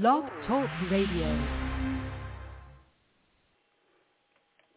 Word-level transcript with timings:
Blog 0.00 0.24
Talk 0.48 0.68
Radio. 0.90 1.38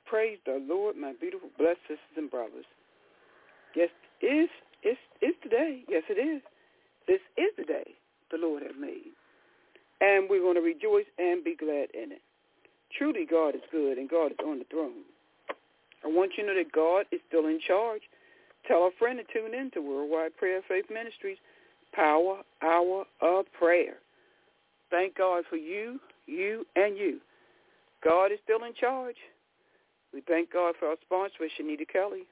Praise 0.06 0.38
the 0.46 0.64
Lord, 0.70 0.96
my 0.96 1.14
beautiful 1.20 1.50
blessed 1.58 1.80
sisters 1.88 2.18
and 2.18 2.30
brothers. 2.30 2.66
Yes, 3.76 3.90
it's, 4.22 4.52
it's, 4.84 5.00
it's 5.20 5.38
today. 5.42 5.82
Yes, 5.90 6.04
it 6.08 6.22
is. 6.22 6.44
This 7.08 7.20
is 7.36 7.50
the 7.58 7.64
day 7.64 7.96
the 8.30 8.38
Lord 8.38 8.62
has 8.62 8.74
made. 8.80 9.10
And 10.02 10.30
we're 10.30 10.42
going 10.42 10.54
to 10.54 10.62
rejoice 10.62 11.10
and 11.18 11.44
be 11.44 11.56
glad 11.56 11.90
in 11.96 12.12
it. 12.12 12.22
Truly, 12.96 13.26
God 13.28 13.56
is 13.56 13.62
good 13.72 13.98
and 13.98 14.08
God 14.08 14.34
is 14.34 14.38
on 14.46 14.60
the 14.60 14.66
throne. 14.70 15.02
I 16.06 16.10
want 16.10 16.34
you 16.38 16.44
to 16.44 16.50
know 16.54 16.60
that 16.60 16.72
God 16.72 17.06
is 17.12 17.22
still 17.28 17.48
in 17.48 17.60
charge. 17.66 18.02
Tell 18.68 18.86
a 18.86 18.92
friend 19.00 19.18
to 19.18 19.34
tune 19.34 19.56
in 19.56 19.72
to 19.72 19.82
Worldwide 19.82 20.38
Prayer 20.38 20.62
Faith 20.68 20.86
Ministries 20.94 21.38
Power 21.92 22.44
Hour 22.62 23.06
of 23.22 23.46
Prayer. 23.58 23.96
Thank 24.90 25.18
God 25.18 25.44
for 25.50 25.58
you, 25.58 26.00
you, 26.26 26.66
and 26.76 26.98
you. 26.98 27.20
God 28.04 28.32
is 28.32 28.40
still 28.44 28.64
in 28.66 28.74
charge. 28.74 29.16
We 30.14 30.22
thank 30.22 30.52
God 30.52 30.76
for 30.80 30.88
our 30.88 30.96
sponsor, 31.02 31.48
Shanita 31.60 31.88
Kelly. 31.92 32.24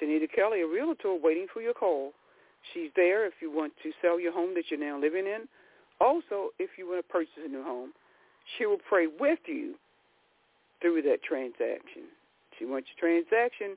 Shanita 0.00 0.26
Kelly, 0.34 0.62
a 0.62 0.66
realtor 0.66 1.14
waiting 1.20 1.46
for 1.52 1.60
your 1.60 1.74
call. 1.74 2.12
She's 2.72 2.90
there 2.96 3.26
if 3.26 3.34
you 3.40 3.50
want 3.50 3.72
to 3.82 3.90
sell 4.02 4.20
your 4.20 4.32
home 4.32 4.54
that 4.54 4.64
you're 4.70 4.80
now 4.80 4.98
living 5.00 5.26
in. 5.26 5.48
Also, 6.00 6.50
if 6.58 6.70
you 6.78 6.88
want 6.88 7.06
to 7.06 7.12
purchase 7.12 7.32
a 7.44 7.48
new 7.48 7.62
home, 7.62 7.92
she 8.56 8.66
will 8.66 8.80
pray 8.88 9.06
with 9.06 9.40
you 9.46 9.74
through 10.80 11.02
that 11.02 11.22
transaction. 11.22 12.08
She 12.58 12.64
wants 12.64 12.88
your 12.96 13.24
transaction 13.24 13.76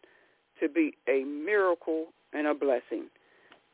to 0.62 0.70
be 0.70 0.96
a 1.10 1.24
miracle 1.24 2.08
and 2.34 2.48
a 2.48 2.54
blessing. 2.54 3.08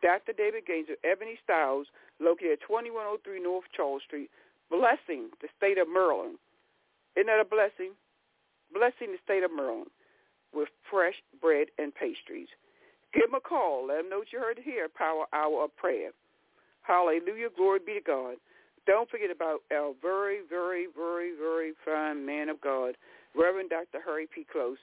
Dr. 0.02 0.32
David 0.32 0.66
Gaines 0.66 0.90
of 0.90 0.96
Ebony 1.04 1.38
Styles, 1.44 1.88
located 2.20 2.54
at 2.54 2.62
2103 2.62 3.42
North 3.42 3.66
Charles 3.76 4.04
Street, 4.08 4.30
blessing 4.70 5.30
the 5.42 5.50
state 5.58 5.78
of 5.78 5.90
Maryland. 5.90 6.38
Isn't 7.18 7.28
that 7.28 7.42
a 7.42 7.46
blessing? 7.46 7.92
Blessing 8.72 9.12
the 9.12 9.20
state 9.24 9.44
of 9.44 9.52
Maryland 9.52 9.92
with 10.54 10.70
fresh 10.90 11.22
bread 11.42 11.68
and 11.78 11.94
pastries. 11.94 12.48
Give 13.14 13.26
them 13.26 13.36
a 13.36 13.40
call. 13.40 13.88
Let 13.88 13.98
them 13.98 14.10
know 14.10 14.20
what 14.20 14.34
you 14.34 14.40
heard 14.40 14.60
here, 14.64 14.88
Power 14.90 15.26
Hour 15.34 15.66
of 15.66 15.76
Prayer. 15.76 16.12
Hallelujah. 16.82 17.50
Glory 17.56 17.80
be 17.86 17.96
to 17.96 18.02
God. 18.02 18.36
Don't 18.86 19.10
forget 19.10 19.30
about 19.30 19.62
our 19.72 19.94
very, 20.02 20.40
very, 20.50 20.88
very, 20.96 21.32
very 21.38 21.74
fine 21.84 22.26
man 22.26 22.48
of 22.48 22.62
God, 22.62 22.96
Reverend 23.36 23.70
Dr. 23.70 24.00
Harry 24.06 24.28
P. 24.34 24.46
Close, 24.50 24.78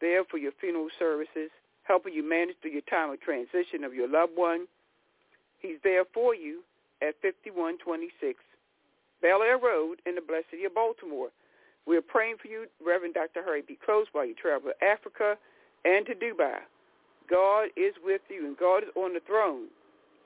there 0.00 0.24
for 0.24 0.38
your 0.38 0.50
funeral 0.60 0.88
services, 0.98 1.50
helping 1.84 2.12
you 2.12 2.28
manage 2.28 2.56
through 2.60 2.72
your 2.72 2.88
time 2.90 3.10
of 3.10 3.20
transition 3.20 3.84
of 3.84 3.94
your 3.94 4.08
loved 4.08 4.32
one. 4.34 4.66
He's 5.60 5.78
there 5.84 6.04
for 6.12 6.34
you 6.34 6.62
at 7.00 7.14
5126 7.22 8.40
Bel 9.22 9.42
Air 9.42 9.58
Road 9.58 10.00
in 10.06 10.14
the 10.14 10.20
blessed 10.20 10.50
city 10.50 10.64
of 10.64 10.74
Baltimore. 10.74 11.28
We're 11.86 12.02
praying 12.02 12.36
for 12.42 12.48
you, 12.48 12.66
Reverend 12.84 13.14
Dr. 13.14 13.42
Harry 13.44 13.62
P. 13.62 13.78
Close, 13.84 14.06
while 14.12 14.26
you 14.26 14.34
travel 14.34 14.72
to 14.72 14.84
Africa 14.84 15.36
and 15.84 16.06
to 16.06 16.14
Dubai. 16.14 16.58
God 17.30 17.68
is 17.76 17.94
with 18.02 18.22
you, 18.28 18.46
and 18.46 18.56
God 18.56 18.82
is 18.82 18.90
on 18.96 19.14
the 19.14 19.20
throne. 19.24 19.68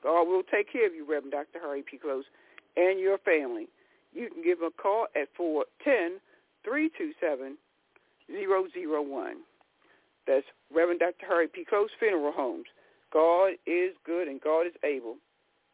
God 0.01 0.27
will 0.27 0.43
take 0.43 0.71
care 0.71 0.87
of 0.87 0.93
you, 0.93 1.05
Reverend 1.05 1.31
Dr. 1.31 1.59
Harry 1.61 1.83
P. 1.83 1.97
Close, 1.97 2.25
and 2.75 2.99
your 2.99 3.17
family. 3.19 3.67
You 4.13 4.29
can 4.29 4.43
give 4.43 4.59
him 4.59 4.65
a 4.65 4.71
call 4.71 5.07
at 5.15 5.29
410-327-001. 6.65 9.33
That's 10.25 10.45
Reverend 10.73 10.99
Dr. 10.99 11.25
Harry 11.27 11.47
P. 11.47 11.63
Close 11.67 11.89
Funeral 11.99 12.33
Homes. 12.35 12.65
God 13.13 13.53
is 13.65 13.95
good 14.05 14.27
and 14.27 14.41
God 14.41 14.67
is 14.67 14.73
able. 14.83 15.17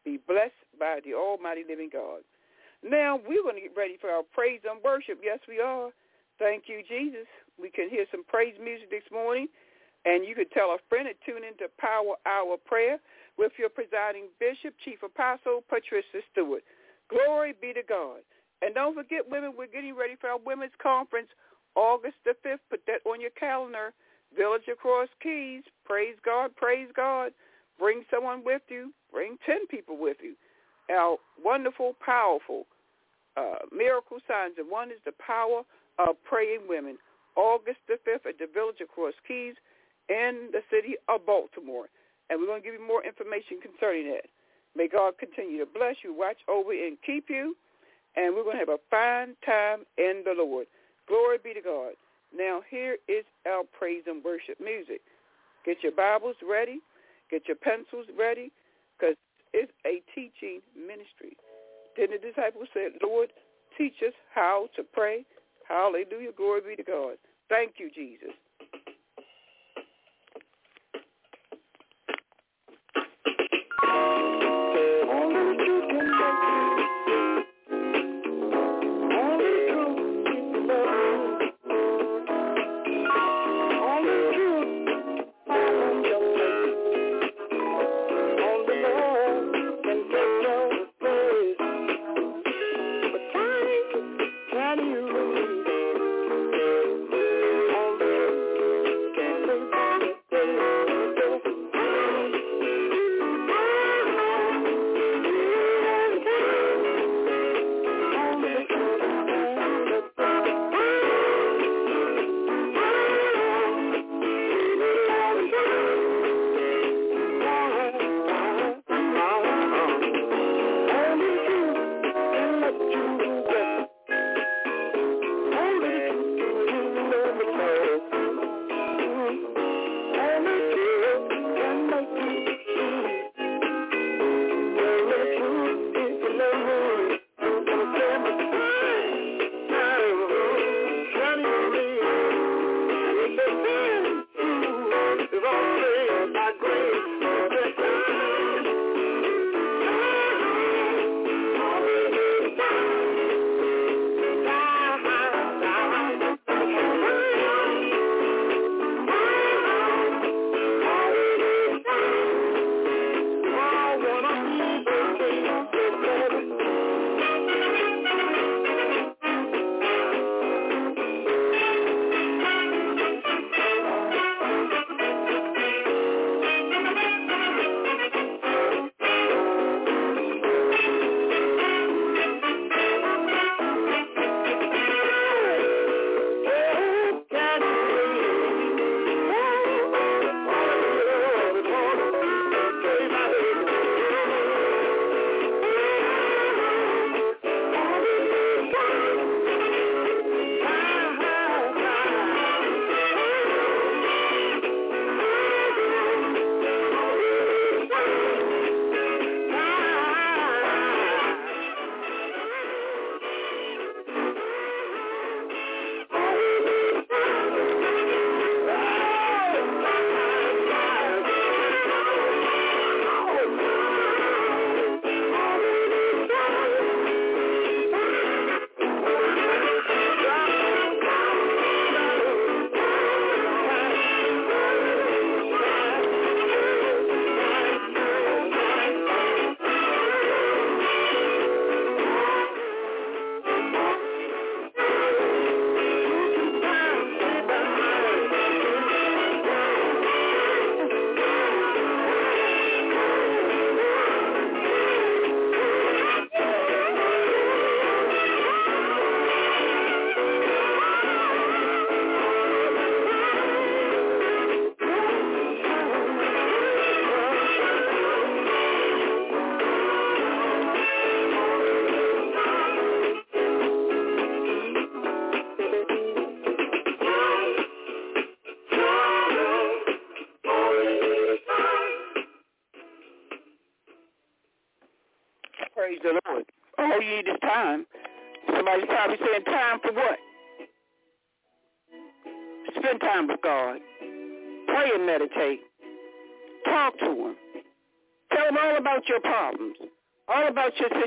Be 0.04 0.18
blessed 0.26 0.52
by 0.78 1.00
the 1.04 1.14
almighty 1.14 1.64
living 1.68 1.90
God. 1.92 2.20
Now 2.82 3.16
we're 3.16 3.42
going 3.42 3.56
to 3.56 3.62
get 3.62 3.76
ready 3.76 3.96
for 4.00 4.10
our 4.10 4.22
praise 4.22 4.60
and 4.68 4.82
worship. 4.82 5.20
Yes, 5.22 5.38
we 5.48 5.60
are. 5.60 5.90
Thank 6.38 6.64
you, 6.66 6.82
Jesus. 6.86 7.26
We 7.60 7.70
can 7.70 7.88
hear 7.88 8.06
some 8.10 8.24
praise 8.24 8.54
music 8.62 8.90
this 8.90 9.10
morning. 9.12 9.48
And 10.04 10.26
you 10.26 10.34
could 10.34 10.50
tell 10.50 10.74
a 10.74 10.78
friend 10.88 11.06
to 11.06 11.14
tune 11.24 11.44
into 11.44 11.70
Power 11.78 12.18
Hour 12.26 12.56
Prayer 12.58 12.98
with 13.38 13.52
your 13.58 13.68
presiding 13.70 14.28
bishop, 14.40 14.74
Chief 14.84 15.02
Apostle 15.02 15.62
Patricia 15.68 16.20
Stewart. 16.32 16.62
Glory 17.08 17.54
be 17.60 17.72
to 17.72 17.82
God. 17.86 18.20
And 18.62 18.74
don't 18.74 18.94
forget, 18.94 19.28
women, 19.28 19.52
we're 19.56 19.70
getting 19.70 19.96
ready 19.96 20.14
for 20.20 20.28
our 20.28 20.38
women's 20.38 20.74
conference 20.82 21.28
August 21.74 22.16
the 22.24 22.34
5th. 22.44 22.62
Put 22.70 22.82
that 22.86 23.08
on 23.08 23.20
your 23.20 23.34
calendar. 23.38 23.92
Village 24.36 24.68
Across 24.70 25.08
Keys. 25.22 25.62
Praise 25.84 26.16
God, 26.24 26.54
praise 26.56 26.88
God. 26.94 27.32
Bring 27.78 28.02
someone 28.10 28.42
with 28.44 28.62
you. 28.68 28.92
Bring 29.12 29.36
10 29.44 29.66
people 29.68 29.96
with 29.98 30.16
you. 30.22 30.34
Our 30.90 31.16
wonderful, 31.42 31.94
powerful 32.04 32.66
uh, 33.36 33.64
miracle 33.70 34.18
signs 34.28 34.54
and 34.58 34.70
one 34.70 34.90
is 34.90 35.00
the 35.04 35.12
power 35.24 35.62
of 35.98 36.16
praying 36.24 36.62
women. 36.68 36.98
August 37.36 37.78
the 37.88 37.96
5th 38.06 38.28
at 38.28 38.38
the 38.38 38.46
Village 38.52 38.80
Across 38.82 39.14
Keys 39.26 39.54
in 40.08 40.50
the 40.52 40.62
city 40.70 40.96
of 41.08 41.26
Baltimore. 41.26 41.86
And 42.30 42.40
we're 42.40 42.46
going 42.46 42.62
to 42.62 42.64
give 42.64 42.78
you 42.78 42.86
more 42.86 43.04
information 43.04 43.60
concerning 43.60 44.10
that. 44.12 44.26
May 44.74 44.88
God 44.88 45.18
continue 45.18 45.58
to 45.58 45.66
bless 45.66 45.96
you, 46.02 46.14
watch 46.16 46.38
over 46.48 46.72
and 46.72 46.96
keep 47.04 47.28
you. 47.28 47.56
And 48.16 48.34
we're 48.34 48.44
going 48.44 48.56
to 48.56 48.64
have 48.64 48.68
a 48.68 48.80
fine 48.90 49.36
time 49.44 49.84
in 49.98 50.22
the 50.24 50.34
Lord. 50.36 50.66
Glory 51.08 51.38
be 51.42 51.54
to 51.54 51.60
God. 51.60 51.92
Now 52.34 52.62
here 52.68 52.96
is 53.08 53.24
our 53.46 53.64
praise 53.76 54.04
and 54.06 54.24
worship 54.24 54.60
music. 54.60 55.00
Get 55.64 55.82
your 55.82 55.92
Bibles 55.92 56.36
ready. 56.48 56.80
Get 57.30 57.48
your 57.48 57.56
pencils 57.56 58.06
ready 58.18 58.50
because 58.96 59.16
it's 59.52 59.72
a 59.86 60.00
teaching 60.14 60.60
ministry. 60.76 61.36
Then 61.96 62.08
the 62.10 62.18
disciples 62.18 62.68
said, 62.72 62.92
Lord, 63.02 63.28
teach 63.76 64.00
us 64.06 64.14
how 64.34 64.68
to 64.76 64.82
pray. 64.82 65.24
Hallelujah. 65.68 66.32
Glory 66.36 66.60
be 66.60 66.76
to 66.76 66.82
God. 66.82 67.16
Thank 67.48 67.74
you, 67.78 67.90
Jesus. 67.94 68.32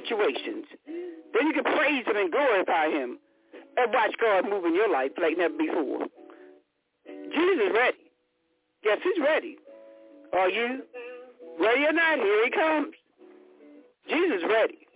Situations. 0.08 0.66
Then 0.86 1.48
you 1.48 1.54
can 1.54 1.64
praise 1.64 2.06
him 2.06 2.16
and 2.16 2.32
glorify 2.32 2.90
him 2.90 3.20
and 3.78 3.94
watch 3.94 4.16
God 4.22 4.50
move 4.50 4.66
in 4.66 4.76
your 4.76 4.90
life 4.90 5.12
like 5.22 5.38
never 5.38 5.58
before. 5.58 6.06
Jesus 7.06 7.68
is 7.68 7.74
ready. 7.74 7.98
Yes, 8.84 9.00
he's 9.04 9.22
ready. 9.24 9.58
Are 10.34 10.50
you? 10.50 10.84
Ready 11.60 11.86
or 11.86 11.94
not, 11.94 12.20
here 12.20 12.46
he 12.46 12.52
comes. 12.52 12.94
Jesus 14.10 14.38
is 14.38 14.44
ready. 14.50 14.88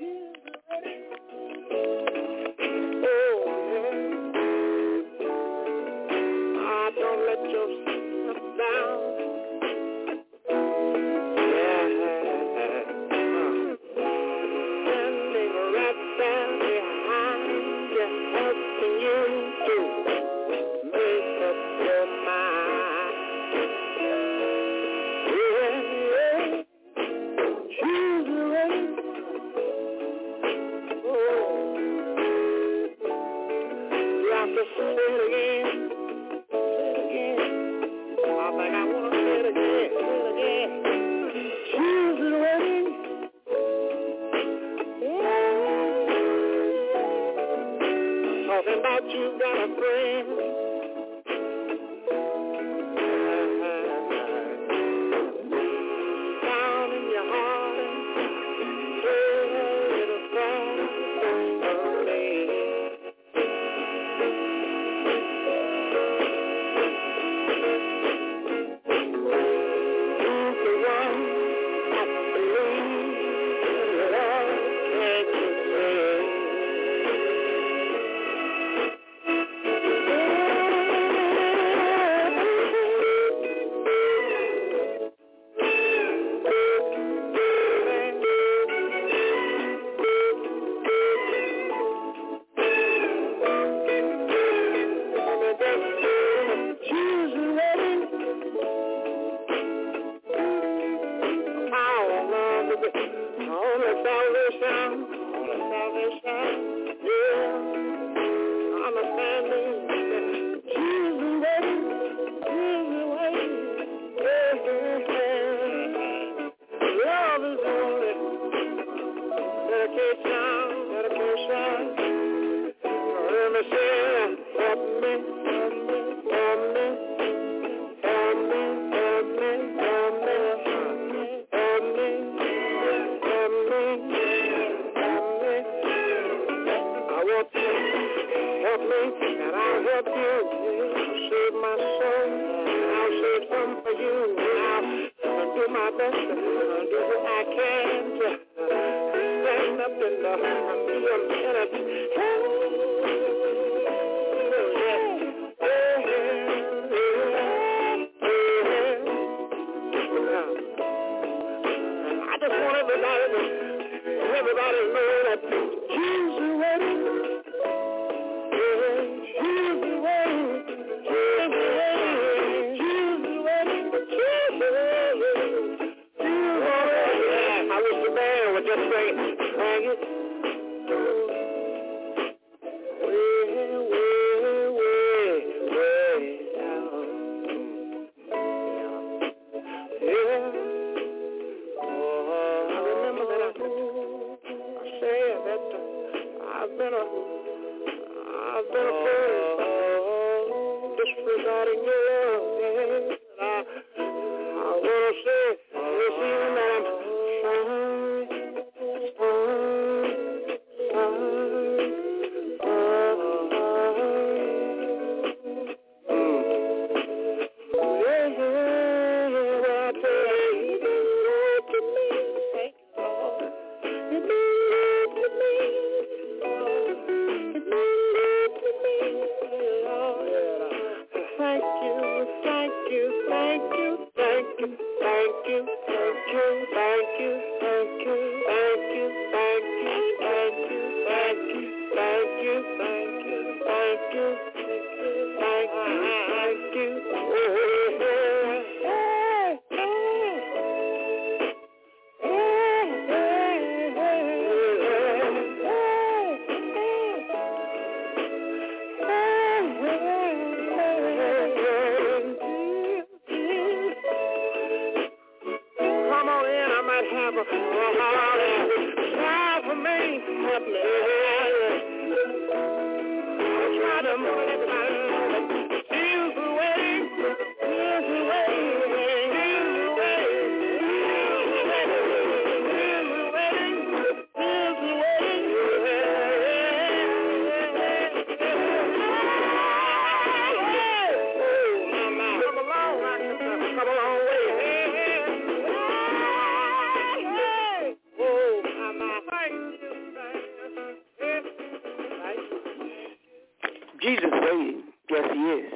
Jesus 304.02 304.30
waiting. 304.32 304.84
Yes, 305.10 305.30
he 305.34 305.40
is. 305.40 305.74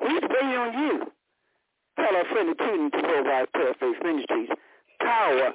He's 0.00 0.22
waiting 0.22 0.56
on 0.56 0.72
you. 0.78 1.12
Tell 1.96 2.16
our 2.16 2.24
friend 2.26 2.56
to 2.56 2.64
tune 2.64 2.90
to 2.90 2.98
Worldwide 3.02 3.52
Prayer 3.52 3.74
Faith 3.80 3.96
Ministries. 4.02 4.48
Power, 5.00 5.52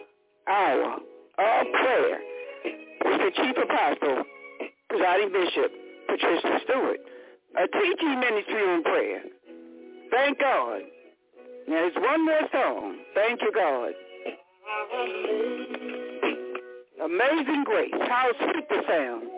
hour, 0.48 0.96
of 1.38 1.68
prayer. 1.74 2.20
With 3.06 3.20
the 3.20 3.32
chief 3.36 3.56
apostle, 3.58 4.24
presiding 4.90 5.32
bishop, 5.32 5.72
Patricia 6.08 6.60
Stewart. 6.64 7.00
A 7.56 7.68
teaching 7.68 8.20
ministry 8.20 8.64
on 8.64 8.84
prayer. 8.84 9.22
Thank 10.10 10.40
God. 10.40 10.82
Now 11.68 11.90
there's 11.90 11.96
one 11.96 12.26
more 12.26 12.42
song. 12.52 12.98
Thank 13.14 13.42
you, 13.42 13.52
God. 13.54 13.92
Amazing 17.04 17.64
grace. 17.64 17.94
How 18.08 18.32
sweet 18.40 18.70
the 18.70 18.82
sound 18.88 19.33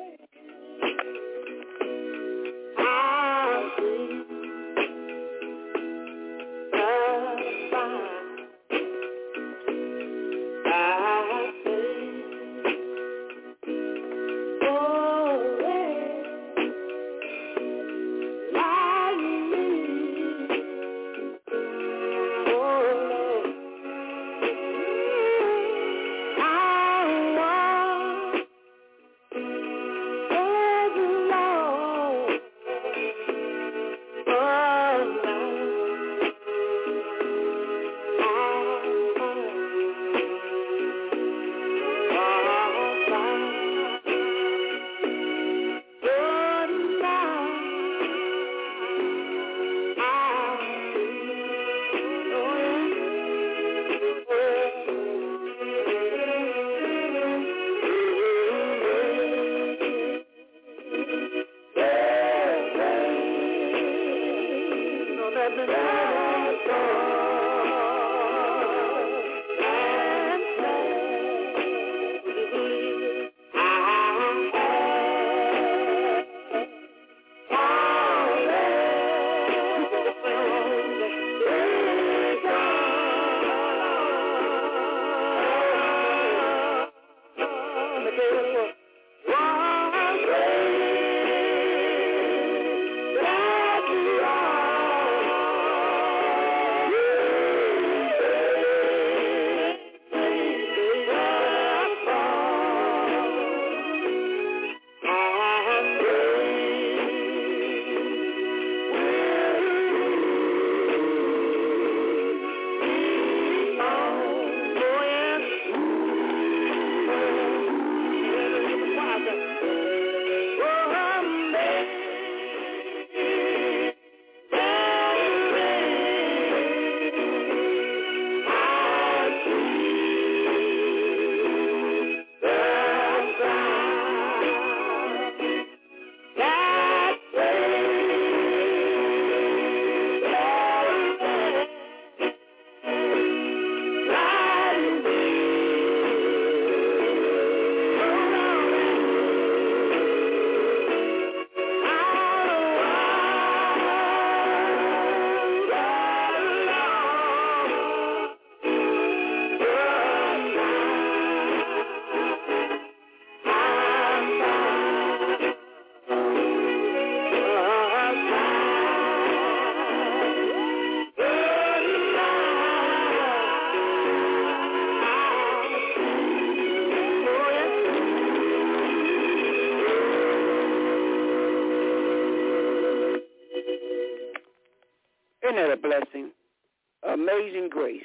Amazing 187.35 187.69
grace, 187.69 188.03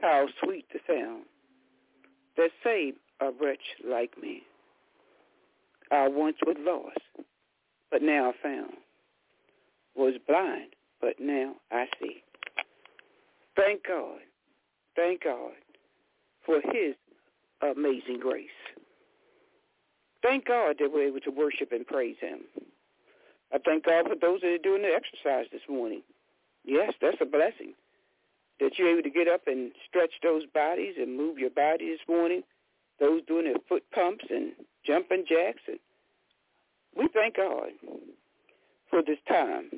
how 0.00 0.26
sweet 0.42 0.64
the 0.72 0.78
sound 0.86 1.24
that 2.36 2.50
saved 2.62 2.98
a 3.20 3.30
wretch 3.42 3.58
like 3.84 4.20
me. 4.20 4.42
I 5.90 6.06
once 6.08 6.36
was 6.46 6.56
lost, 6.60 7.26
but 7.90 8.02
now 8.02 8.30
I 8.30 8.32
found. 8.42 8.74
Was 9.96 10.14
blind, 10.28 10.74
but 11.00 11.14
now 11.18 11.54
I 11.72 11.86
see. 12.00 12.22
Thank 13.56 13.86
God, 13.88 14.18
thank 14.94 15.24
God 15.24 15.52
for 16.46 16.60
his 16.60 16.94
amazing 17.62 18.20
grace. 18.20 18.46
Thank 20.22 20.46
God 20.46 20.76
that 20.78 20.92
we're 20.92 21.08
able 21.08 21.20
to 21.20 21.30
worship 21.30 21.72
and 21.72 21.84
praise 21.84 22.16
him. 22.20 22.40
I 23.52 23.58
thank 23.58 23.84
God 23.84 24.06
for 24.08 24.14
those 24.14 24.42
that 24.42 24.48
are 24.48 24.58
doing 24.58 24.82
the 24.82 24.94
exercise 24.94 25.46
this 25.50 25.62
morning. 25.68 26.02
Yes, 26.64 26.92
that's 27.00 27.16
a 27.20 27.26
blessing 27.26 27.74
that 28.60 28.78
you're 28.78 28.90
able 28.90 29.02
to 29.02 29.10
get 29.10 29.28
up 29.28 29.42
and 29.46 29.72
stretch 29.88 30.12
those 30.22 30.44
bodies 30.52 30.94
and 30.98 31.16
move 31.16 31.38
your 31.38 31.50
body 31.50 31.90
this 31.90 32.00
morning, 32.08 32.42
those 33.00 33.22
doing 33.26 33.44
their 33.44 33.60
foot 33.68 33.84
pumps 33.92 34.24
and 34.30 34.52
jumping 34.84 35.24
jacks. 35.28 35.62
And 35.68 35.78
we 36.96 37.08
thank 37.14 37.36
God 37.36 37.70
for 38.90 39.02
this 39.02 39.18
time 39.28 39.70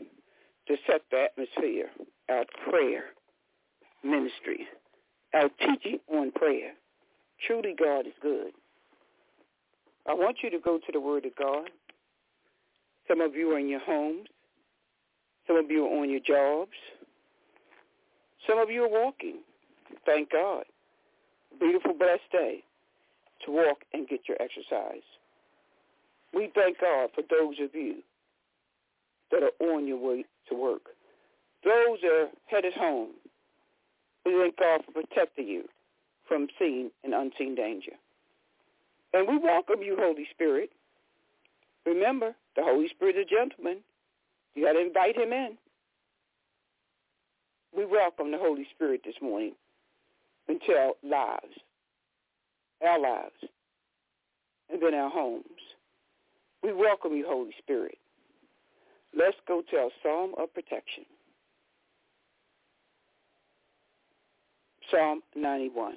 to 0.69 0.77
set 0.87 1.03
the 1.11 1.25
atmosphere, 1.25 1.91
our 2.29 2.45
prayer 2.69 3.05
ministry, 4.03 4.67
our 5.35 5.49
teaching 5.61 5.99
on 6.13 6.31
prayer. 6.33 6.73
Truly 7.47 7.75
God 7.79 8.07
is 8.07 8.13
good. 8.23 8.53
I 10.09 10.15
want 10.15 10.39
you 10.43 10.51
to 10.51 10.59
go 10.59 10.79
to 10.79 10.93
the 10.93 11.01
Word 11.01 11.27
of 11.27 11.37
God. 11.37 11.71
Some 13.09 13.21
of 13.21 13.35
you 13.35 13.51
are 13.53 13.59
in 13.59 13.69
your 13.69 13.81
homes. 13.81 14.29
Some 15.47 15.57
of 15.57 15.71
you 15.71 15.85
are 15.87 16.01
on 16.03 16.11
your 16.11 16.21
jobs. 16.21 16.73
Some 18.47 18.59
of 18.59 18.71
you 18.71 18.85
are 18.85 18.89
walking. 18.89 19.39
Thank 20.07 20.31
God. 20.31 20.65
Beautiful, 21.59 21.95
blessed 21.95 22.31
day 22.33 22.65
to 23.45 23.51
walk 23.51 23.79
and 23.93 24.09
get 24.09 24.21
your 24.29 24.37
exercise. 24.41 25.03
We 26.33 26.51
thank 26.55 26.81
God 26.81 27.11
for 27.15 27.23
those 27.29 27.57
of 27.61 27.75
you 27.75 27.97
that 29.31 29.43
are 29.43 29.67
on 29.73 29.87
your 29.87 29.99
way 29.99 30.25
to 30.49 30.55
work. 30.55 30.83
Those 31.65 31.99
that 32.03 32.13
are 32.13 32.29
headed 32.47 32.73
home. 32.75 33.11
We 34.25 34.33
thank 34.39 34.57
God 34.59 34.83
for 34.85 34.93
protecting 35.03 35.49
you 35.49 35.65
from 36.29 36.49
seen 36.59 36.91
and 37.05 37.15
unseen 37.15 37.55
danger. 37.55 37.93
And 39.13 39.27
we 39.27 39.39
welcome 39.39 39.83
you, 39.83 39.97
Holy 39.99 40.27
Spirit. 40.31 40.71
Remember, 41.85 42.35
the 42.57 42.63
Holy 42.63 42.89
Spirit 42.89 43.17
is 43.17 43.27
a 43.27 43.35
gentleman. 43.35 43.79
You 44.55 44.67
got 44.67 44.73
to 44.73 44.81
invite 44.81 45.17
him 45.17 45.33
in. 45.33 45.57
We 47.77 47.87
welcome 47.87 48.31
the 48.31 48.39
Holy 48.39 48.67
Spirit 48.75 49.03
this 49.05 49.15
morning 49.23 49.53
into 50.49 50.73
our 50.73 50.93
lives, 51.05 51.55
our 52.85 53.01
lives, 53.01 53.35
and 54.71 54.83
then 54.83 54.95
our 54.95 55.11
homes. 55.11 55.45
We 56.63 56.73
welcome 56.73 57.13
you, 57.13 57.25
Holy 57.29 57.55
Spirit. 57.59 57.99
Let's 59.17 59.37
go 59.47 59.63
to 59.71 59.77
our 59.77 59.91
Psalm 60.03 60.35
of 60.39 60.53
Protection. 60.53 61.05
Psalm 64.91 65.23
91. 65.37 65.95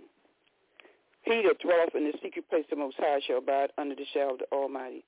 He 1.23 1.41
that 1.47 1.59
dwelleth 1.59 1.95
in 1.95 2.05
the 2.05 2.13
secret 2.21 2.49
place 2.49 2.65
of 2.71 2.77
the 2.77 2.83
Most 2.83 2.97
High 2.99 3.19
shall 3.25 3.37
abide 3.39 3.71
under 3.77 3.95
the 3.95 4.05
shadow 4.13 4.33
of 4.33 4.39
the 4.39 4.45
Almighty. 4.51 5.03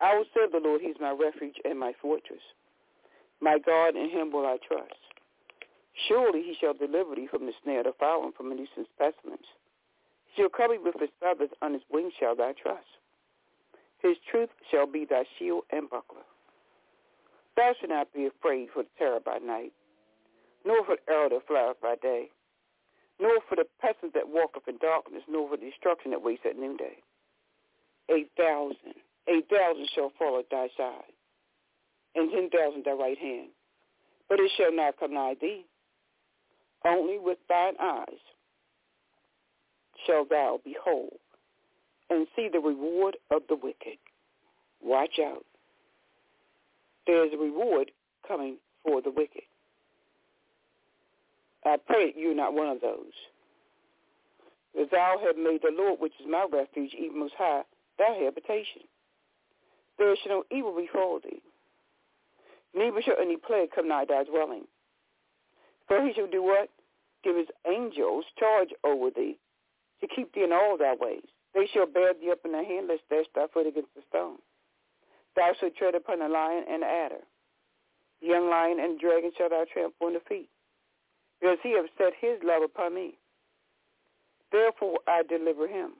I 0.00 0.16
will 0.16 0.24
serve 0.34 0.52
the 0.52 0.58
Lord. 0.58 0.80
He 0.80 0.88
is 0.88 0.96
my 1.00 1.12
refuge 1.12 1.54
and 1.64 1.78
my 1.78 1.92
fortress. 2.02 2.42
My 3.40 3.58
God, 3.64 3.96
in 3.96 4.10
him 4.10 4.32
will 4.32 4.46
I 4.46 4.58
trust. 4.66 5.11
Surely 6.08 6.42
he 6.42 6.56
shall 6.60 6.74
deliver 6.74 7.14
thee 7.14 7.28
from 7.30 7.46
the 7.46 7.52
snare 7.62 7.80
of 7.80 7.86
the 7.86 7.92
fowler 7.98 8.24
and 8.26 8.34
from 8.34 8.48
the 8.48 8.54
nuisance 8.54 8.88
pestilence. 8.98 9.46
He 10.32 10.42
shall 10.42 10.48
cover 10.48 10.74
thee 10.74 10.80
with 10.82 10.98
his 10.98 11.10
feathers, 11.20 11.50
on 11.60 11.74
his 11.74 11.82
wings 11.90 12.12
shall 12.18 12.34
thy 12.34 12.52
trust. 12.52 12.86
His 13.98 14.16
truth 14.30 14.50
shall 14.70 14.86
be 14.86 15.04
thy 15.04 15.24
shield 15.38 15.64
and 15.70 15.88
buckler. 15.88 16.24
Thou 17.56 17.74
shalt 17.78 17.90
not 17.90 18.12
be 18.12 18.26
afraid 18.26 18.68
for 18.72 18.82
the 18.82 18.88
terror 18.98 19.20
by 19.20 19.38
night, 19.38 19.72
nor 20.64 20.84
for 20.84 20.96
the 20.96 21.12
arrow 21.12 21.28
that 21.28 21.46
flieth 21.46 21.80
by 21.80 21.96
day, 21.96 22.30
nor 23.20 23.40
for 23.48 23.56
the 23.56 23.66
pestilence 23.80 24.14
that 24.14 24.28
walketh 24.28 24.66
in 24.66 24.78
darkness, 24.78 25.22
nor 25.28 25.48
for 25.48 25.56
the 25.56 25.66
destruction 25.70 26.10
that 26.12 26.22
waits 26.22 26.42
at 26.48 26.58
noonday. 26.58 26.96
Eight 28.08 28.30
thousand, 28.36 28.94
eight 29.28 29.48
thousand 29.48 29.88
shall 29.94 30.10
fall 30.18 30.38
at 30.38 30.50
thy 30.50 30.68
side, 30.76 31.12
and 32.14 32.30
ten 32.32 32.48
thousand 32.50 32.80
at 32.80 32.84
thy 32.86 32.92
right 32.92 33.18
hand, 33.18 33.50
but 34.28 34.40
it 34.40 34.50
shall 34.56 34.72
not 34.72 34.98
come 34.98 35.14
nigh 35.14 35.36
thee. 35.40 35.64
Only 36.84 37.18
with 37.18 37.38
thine 37.48 37.74
eyes 37.80 38.20
shall 40.06 40.24
thou 40.24 40.60
behold 40.64 41.18
and 42.10 42.26
see 42.34 42.48
the 42.52 42.60
reward 42.60 43.16
of 43.30 43.42
the 43.48 43.56
wicked. 43.56 43.98
Watch 44.82 45.18
out. 45.24 45.44
There 47.06 47.24
is 47.26 47.32
a 47.32 47.38
reward 47.38 47.90
coming 48.26 48.56
for 48.84 49.00
the 49.00 49.10
wicked. 49.10 49.42
I 51.64 51.76
pray 51.86 52.12
you're 52.16 52.34
not 52.34 52.54
one 52.54 52.68
of 52.68 52.80
those. 52.80 53.12
As 54.80 54.88
thou 54.90 55.16
have 55.24 55.36
made 55.36 55.60
the 55.62 55.74
Lord, 55.76 56.00
which 56.00 56.14
is 56.20 56.26
my 56.28 56.46
refuge, 56.50 56.94
even 56.98 57.20
most 57.20 57.34
high, 57.36 57.62
thy 57.98 58.14
habitation. 58.24 58.82
There 59.98 60.14
shall 60.16 60.38
no 60.38 60.56
evil 60.56 60.74
befall 60.74 61.20
thee, 61.22 61.42
neither 62.74 63.02
shall 63.02 63.16
any 63.20 63.36
plague 63.36 63.70
come 63.74 63.88
nigh 63.88 64.06
thy 64.08 64.24
dwelling. 64.24 64.64
For 65.92 66.00
he 66.06 66.14
shall 66.14 66.26
do 66.26 66.42
what? 66.42 66.70
Give 67.22 67.36
his 67.36 67.52
angels 67.68 68.24
charge 68.38 68.70
over 68.82 69.10
thee, 69.10 69.36
to 70.00 70.08
keep 70.08 70.32
thee 70.32 70.42
in 70.42 70.50
all 70.50 70.78
thy 70.78 70.94
ways. 70.98 71.28
They 71.52 71.68
shall 71.70 71.84
bear 71.84 72.14
thee 72.14 72.30
up 72.30 72.38
in 72.46 72.52
their 72.52 72.64
hand, 72.64 72.88
lest 72.88 73.02
dash 73.10 73.26
thy 73.34 73.44
foot 73.52 73.66
against 73.66 73.94
the 73.94 74.00
stone. 74.08 74.38
Thou 75.36 75.52
shalt 75.60 75.76
tread 75.76 75.94
upon 75.94 76.20
the 76.20 76.28
lion 76.28 76.64
and 76.66 76.80
the 76.80 76.86
adder. 76.86 77.20
The 78.22 78.28
young 78.28 78.48
lion 78.48 78.80
and 78.80 78.96
the 78.96 79.00
dragon 79.00 79.32
shall 79.36 79.50
thou 79.50 79.66
trample 79.70 80.14
the 80.14 80.20
feet 80.26 80.48
because 81.38 81.58
he 81.62 81.76
hath 81.76 81.90
set 81.98 82.14
his 82.18 82.38
love 82.42 82.62
upon 82.62 82.94
me. 82.94 83.18
Therefore 84.50 84.98
I 85.06 85.24
deliver 85.28 85.68
him. 85.68 85.92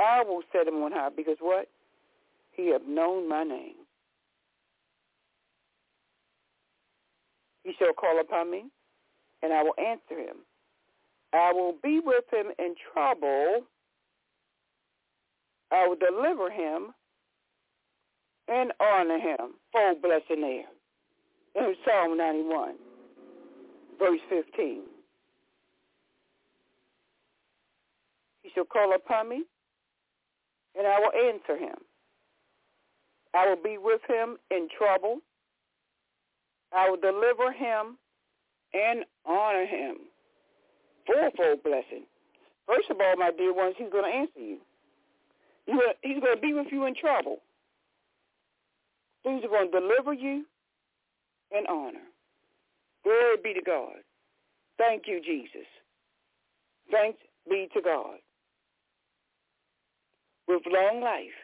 I 0.00 0.24
will 0.24 0.42
set 0.50 0.66
him 0.66 0.82
on 0.82 0.90
high, 0.90 1.10
because 1.14 1.36
what? 1.38 1.68
He 2.50 2.72
hath 2.72 2.82
known 2.88 3.28
my 3.28 3.44
name. 3.44 3.83
He 7.64 7.72
shall 7.78 7.92
call 7.92 8.20
upon 8.20 8.50
me, 8.50 8.64
and 9.42 9.52
I 9.52 9.62
will 9.62 9.74
answer 9.78 10.20
him. 10.20 10.36
I 11.32 11.52
will 11.52 11.74
be 11.82 12.00
with 12.04 12.24
him 12.32 12.52
in 12.58 12.74
trouble. 12.92 13.62
I 15.72 15.88
will 15.88 15.96
deliver 15.96 16.50
him 16.50 16.94
and 18.46 18.72
honor 18.78 19.18
him. 19.18 19.54
Full 19.72 19.96
blessing 20.00 20.42
there. 20.42 20.66
In 21.56 21.74
Psalm 21.84 22.16
91 22.16 22.74
verse 23.98 24.20
15. 24.28 24.82
He 28.42 28.50
shall 28.54 28.64
call 28.64 28.94
upon 28.94 29.28
me, 29.28 29.44
and 30.76 30.86
I 30.86 30.98
will 31.00 31.12
answer 31.30 31.56
him. 31.56 31.76
I 33.34 33.48
will 33.48 33.62
be 33.62 33.78
with 33.78 34.00
him 34.08 34.36
in 34.50 34.68
trouble. 34.76 35.18
I 36.74 36.90
will 36.90 36.96
deliver 36.96 37.52
him 37.52 37.96
and 38.72 39.04
honor 39.24 39.66
him. 39.66 39.96
Fourfold 41.06 41.62
blessing. 41.62 42.04
First 42.66 42.90
of 42.90 42.96
all, 43.00 43.16
my 43.16 43.30
dear 43.36 43.54
ones, 43.54 43.74
he's 43.78 43.92
going 43.92 44.10
to 44.10 44.18
answer 44.18 44.40
you. 44.40 44.58
He's 45.66 46.20
going 46.20 46.34
to 46.34 46.40
be 46.40 46.52
with 46.52 46.66
you 46.70 46.86
in 46.86 46.94
trouble. 46.94 47.38
He's 49.22 49.42
going 49.48 49.70
to 49.70 49.80
deliver 49.80 50.12
you 50.12 50.44
and 51.52 51.66
honor. 51.68 52.04
Glory 53.04 53.36
be 53.42 53.54
to 53.54 53.62
God. 53.62 53.94
Thank 54.78 55.04
you, 55.06 55.20
Jesus. 55.24 55.66
Thanks 56.90 57.18
be 57.48 57.68
to 57.74 57.80
God. 57.80 58.16
With 60.48 60.62
long 60.66 61.00
life. 61.02 61.38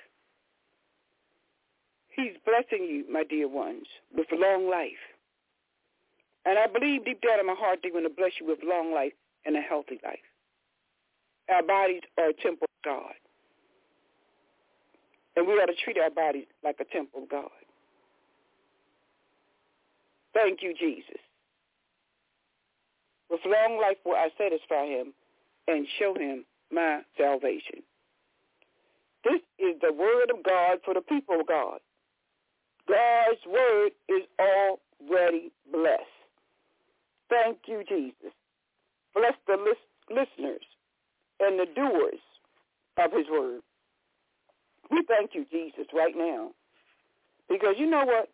He's 2.16 2.36
blessing 2.44 2.86
you, 2.86 3.04
my 3.10 3.24
dear 3.24 3.48
ones, 3.48 3.86
with 4.14 4.26
long 4.32 4.68
life. 4.68 4.90
And 6.44 6.58
I 6.58 6.66
believe 6.66 7.04
deep 7.04 7.20
down 7.20 7.40
in 7.40 7.46
my 7.46 7.54
heart 7.54 7.80
they're 7.82 7.92
going 7.92 8.04
to 8.04 8.10
bless 8.10 8.32
you 8.40 8.46
with 8.46 8.60
long 8.64 8.94
life 8.94 9.12
and 9.44 9.56
a 9.56 9.60
healthy 9.60 10.00
life. 10.04 10.24
Our 11.50 11.62
bodies 11.62 12.02
are 12.18 12.28
a 12.30 12.34
temple 12.34 12.66
of 12.68 12.84
God. 12.84 13.14
And 15.36 15.46
we 15.46 15.54
ought 15.54 15.66
to 15.66 15.74
treat 15.84 15.98
our 15.98 16.10
bodies 16.10 16.46
like 16.64 16.76
a 16.80 16.84
temple 16.84 17.22
of 17.22 17.28
God. 17.28 17.50
Thank 20.34 20.62
you, 20.62 20.74
Jesus. 20.78 21.20
With 23.30 23.40
long 23.44 23.80
life 23.80 23.98
will 24.04 24.16
I 24.16 24.28
satisfy 24.36 24.86
him 24.86 25.12
and 25.68 25.86
show 25.98 26.14
him 26.14 26.44
my 26.72 27.00
salvation. 27.16 27.82
This 29.24 29.40
is 29.58 29.76
the 29.80 29.92
word 29.92 30.30
of 30.30 30.42
God 30.44 30.78
for 30.84 30.94
the 30.94 31.00
people 31.00 31.40
of 31.40 31.46
God. 31.46 31.78
God's 32.88 33.40
word 33.46 33.90
is 34.08 34.22
already 34.40 35.52
blessed. 35.70 36.19
Thank 37.30 37.58
you, 37.66 37.84
Jesus. 37.88 38.34
Bless 39.14 39.34
the 39.46 39.56
listeners 40.10 40.62
and 41.40 41.58
the 41.58 41.66
doers 41.74 42.20
of 42.98 43.12
his 43.12 43.26
word. 43.30 43.60
We 44.90 45.04
thank 45.08 45.30
you, 45.34 45.46
Jesus, 45.50 45.86
right 45.94 46.14
now. 46.16 46.50
Because 47.48 47.76
you 47.78 47.88
know 47.88 48.04
what? 48.04 48.28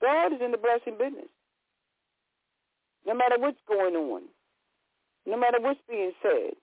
God 0.00 0.32
is 0.32 0.40
in 0.44 0.50
the 0.50 0.58
blessing 0.58 0.98
business. 0.98 1.30
No 3.06 3.14
matter 3.14 3.36
what's 3.38 3.58
going 3.68 3.94
on, 3.94 4.22
no 5.26 5.36
matter 5.36 5.58
what's 5.60 5.80
being 5.88 6.12
said, 6.22 6.54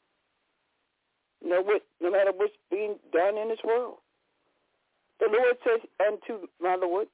no, 1.44 1.62
what, 1.62 1.84
no 2.02 2.12
matter 2.12 2.32
what's 2.36 2.54
being 2.70 2.96
done 3.14 3.38
in 3.38 3.50
this 3.50 3.60
world. 3.64 3.98
The 5.20 5.28
Lord 5.32 5.58
says 5.64 5.88
unto 6.06 6.48
my 6.62 6.76
Lord, 6.76 7.08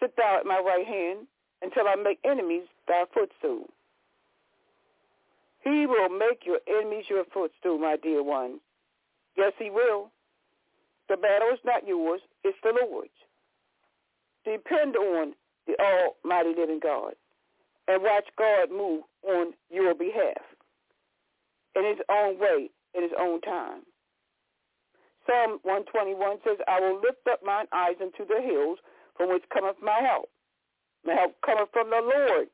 sit 0.00 0.14
thou 0.16 0.38
at 0.40 0.46
my 0.46 0.58
right 0.58 0.86
hand 0.86 1.26
until 1.62 1.88
I 1.88 1.96
make 1.96 2.18
enemies 2.24 2.66
thy 2.86 3.04
footstool. 3.12 3.68
He 5.64 5.86
will 5.86 6.08
make 6.08 6.46
your 6.46 6.60
enemies 6.68 7.04
your 7.08 7.24
footstool, 7.32 7.78
my 7.78 7.96
dear 8.02 8.22
one. 8.22 8.60
Yes, 9.36 9.52
he 9.58 9.70
will. 9.70 10.10
The 11.08 11.16
battle 11.16 11.48
is 11.52 11.60
not 11.64 11.86
yours, 11.86 12.20
it's 12.44 12.58
the 12.62 12.72
Lord's. 12.72 13.10
Depend 14.44 14.96
on 14.96 15.34
the 15.66 15.74
almighty 15.80 16.54
living 16.56 16.80
God 16.82 17.14
and 17.86 18.02
watch 18.02 18.26
God 18.36 18.70
move 18.70 19.02
on 19.26 19.52
your 19.70 19.94
behalf 19.94 20.42
in 21.74 21.84
his 21.84 21.98
own 22.10 22.38
way, 22.38 22.70
in 22.94 23.02
his 23.02 23.12
own 23.18 23.40
time. 23.40 23.82
Psalm 25.26 25.58
121 25.62 26.38
says, 26.44 26.56
I 26.66 26.80
will 26.80 26.96
lift 27.00 27.26
up 27.30 27.40
mine 27.44 27.66
eyes 27.72 27.96
unto 28.00 28.26
the 28.26 28.40
hills, 28.40 28.78
from 29.16 29.30
which 29.30 29.44
cometh 29.52 29.76
my 29.82 30.00
help. 30.00 30.30
My 31.04 31.14
help 31.14 31.36
cometh 31.44 31.68
from 31.72 31.90
the 31.90 32.00
Lord, 32.00 32.48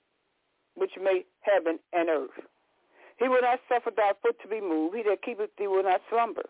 which 0.74 0.90
made 1.00 1.24
heaven 1.40 1.78
and 1.92 2.08
earth. 2.08 2.30
He 3.18 3.29
will 3.29 3.42
not 3.42 3.61
suffer 3.68 3.90
thy 3.94 4.12
foot 4.22 4.37
to 4.42 4.48
be 4.48 4.61
moved. 4.61 4.96
He 4.96 5.03
that 5.05 5.22
keepeth 5.22 5.55
thee 5.57 5.68
will 5.68 5.85
not 5.85 6.03
slumber. 6.11 6.44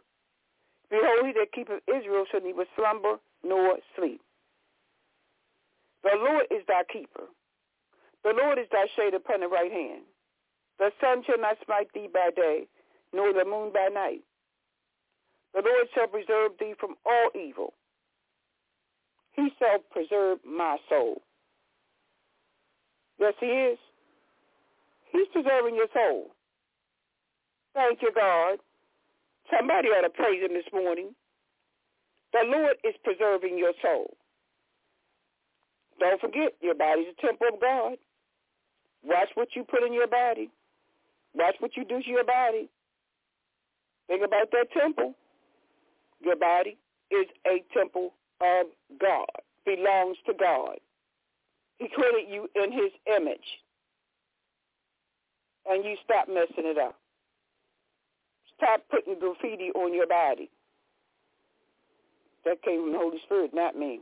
Behold, 0.90 1.26
he 1.26 1.32
that 1.32 1.52
keepeth 1.52 1.82
Israel 1.88 2.24
shall 2.30 2.40
neither 2.40 2.64
slumber 2.76 3.16
nor 3.42 3.78
sleep. 3.96 4.20
The 6.02 6.16
Lord 6.16 6.46
is 6.50 6.64
thy 6.66 6.82
keeper. 6.90 7.28
The 8.22 8.32
Lord 8.32 8.58
is 8.58 8.66
thy 8.72 8.86
shade 8.96 9.14
upon 9.14 9.40
the 9.40 9.48
right 9.48 9.72
hand. 9.72 10.02
The 10.78 10.90
sun 11.00 11.22
shall 11.26 11.38
not 11.40 11.56
smite 11.64 11.92
thee 11.94 12.08
by 12.12 12.30
day, 12.34 12.66
nor 13.12 13.32
the 13.32 13.44
moon 13.44 13.72
by 13.72 13.88
night. 13.92 14.22
The 15.54 15.62
Lord 15.62 15.86
shall 15.94 16.08
preserve 16.08 16.52
thee 16.58 16.74
from 16.78 16.96
all 17.06 17.30
evil. 17.34 17.74
He 19.32 19.48
shall 19.58 19.78
preserve 19.90 20.38
my 20.44 20.78
soul. 20.88 21.22
Yes, 23.18 23.34
he 23.40 23.46
is. 23.46 23.78
He's 25.12 25.28
preserving 25.32 25.76
your 25.76 25.86
soul. 25.94 26.30
Thank 27.74 28.02
you, 28.02 28.12
God. 28.14 28.58
Somebody 29.50 29.88
ought 29.88 30.02
to 30.02 30.10
praise 30.10 30.42
him 30.42 30.54
this 30.54 30.70
morning. 30.72 31.14
The 32.32 32.42
Lord 32.46 32.76
is 32.84 32.94
preserving 33.04 33.58
your 33.58 33.72
soul. 33.82 34.16
Don't 36.00 36.20
forget, 36.20 36.54
your 36.60 36.74
body's 36.74 37.06
a 37.16 37.22
temple 37.22 37.46
of 37.52 37.60
God. 37.60 37.96
Watch 39.04 39.28
what 39.34 39.48
you 39.54 39.64
put 39.64 39.82
in 39.84 39.92
your 39.92 40.08
body. 40.08 40.50
Watch 41.34 41.56
what 41.60 41.76
you 41.76 41.84
do 41.84 42.02
to 42.02 42.08
your 42.08 42.24
body. 42.24 42.68
Think 44.08 44.24
about 44.24 44.50
that 44.52 44.66
temple. 44.72 45.14
Your 46.20 46.36
body 46.36 46.76
is 47.10 47.26
a 47.46 47.62
temple 47.76 48.14
of 48.40 48.66
God, 49.00 49.26
belongs 49.64 50.16
to 50.26 50.32
God. 50.38 50.78
He 51.78 51.88
created 51.88 52.30
you 52.32 52.48
in 52.54 52.72
his 52.72 52.92
image. 53.16 53.62
And 55.66 55.84
you 55.84 55.96
stop 56.04 56.28
messing 56.28 56.66
it 56.66 56.78
up. 56.78 56.96
Stop 58.56 58.82
putting 58.90 59.18
graffiti 59.18 59.70
on 59.74 59.92
your 59.92 60.06
body. 60.06 60.50
That 62.44 62.62
came 62.62 62.82
from 62.82 62.92
the 62.92 62.98
Holy 62.98 63.18
Spirit, 63.24 63.52
not 63.54 63.76
me. 63.76 64.00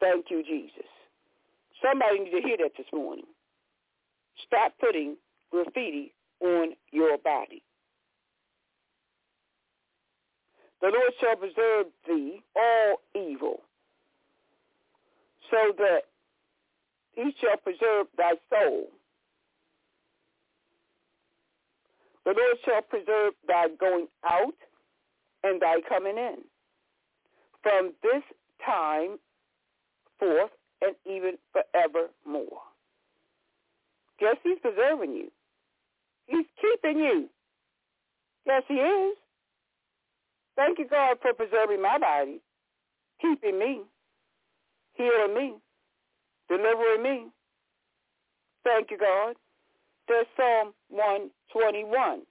Thank 0.00 0.26
you, 0.30 0.42
Jesus. 0.42 0.88
Somebody 1.82 2.20
needs 2.20 2.30
to 2.32 2.42
hear 2.42 2.56
that 2.58 2.72
this 2.76 2.86
morning. 2.92 3.24
Stop 4.46 4.74
putting 4.80 5.16
graffiti 5.50 6.12
on 6.40 6.74
your 6.92 7.16
body. 7.18 7.62
The 10.80 10.88
Lord 10.88 11.12
shall 11.20 11.36
preserve 11.36 11.86
thee 12.06 12.42
all 12.54 13.00
evil, 13.14 13.62
so 15.50 15.72
that 15.78 16.00
he 17.14 17.34
shall 17.40 17.56
preserve 17.56 18.06
thy 18.18 18.32
soul. 18.50 18.88
The 22.24 22.32
Lord 22.32 22.56
shall 22.64 22.82
preserve 22.82 23.34
thy 23.46 23.68
going 23.78 24.06
out 24.24 24.54
and 25.42 25.60
thy 25.60 25.80
coming 25.88 26.16
in 26.16 26.36
from 27.62 27.92
this 28.02 28.22
time 28.64 29.18
forth 30.18 30.50
and 30.82 30.94
even 31.06 31.36
forevermore. 31.52 32.60
Yes, 34.20 34.36
he's 34.42 34.58
preserving 34.60 35.12
you. 35.12 35.30
He's 36.26 36.46
keeping 36.60 36.98
you. 36.98 37.28
Yes, 38.46 38.62
he 38.68 38.74
is. 38.74 39.16
Thank 40.56 40.78
you, 40.78 40.86
God, 40.88 41.16
for 41.20 41.32
preserving 41.34 41.82
my 41.82 41.98
body, 41.98 42.40
keeping 43.20 43.58
me, 43.58 43.82
healing 44.94 45.34
me, 45.34 45.54
delivering 46.48 47.02
me. 47.02 47.26
Thank 48.62 48.90
you, 48.90 48.98
God. 48.98 49.34
There's 50.08 50.26
Psalm 50.36 50.72
121. 50.88 52.22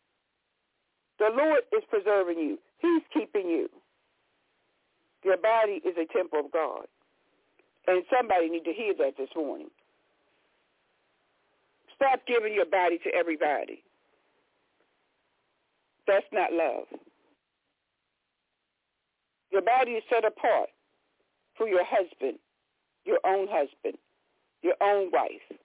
The 1.19 1.29
Lord 1.36 1.62
is 1.75 1.83
preserving 1.89 2.39
you. 2.39 2.57
He's 2.79 3.01
keeping 3.13 3.49
you. 3.49 3.69
Your 5.23 5.38
body 5.38 5.81
is 5.86 5.95
a 5.97 6.12
temple 6.12 6.39
of 6.39 6.51
God. 6.51 6.86
And 7.88 8.03
somebody 8.15 8.49
need 8.49 8.65
to 8.65 8.73
hear 8.73 8.93
that 8.99 9.17
this 9.17 9.29
morning. 9.36 9.69
Stop 11.95 12.21
giving 12.27 12.53
your 12.53 12.65
body 12.65 12.97
to 13.03 13.09
everybody. 13.13 13.83
That's 16.07 16.25
not 16.31 16.51
love. 16.51 16.86
Your 19.51 19.62
body 19.62 19.91
is 19.91 20.03
set 20.09 20.25
apart 20.25 20.69
for 21.57 21.67
your 21.67 21.86
husband, 21.86 22.39
your 23.05 23.19
own 23.25 23.47
husband, 23.49 23.97
your 24.62 24.75
own 24.81 25.12
wife. 25.12 25.59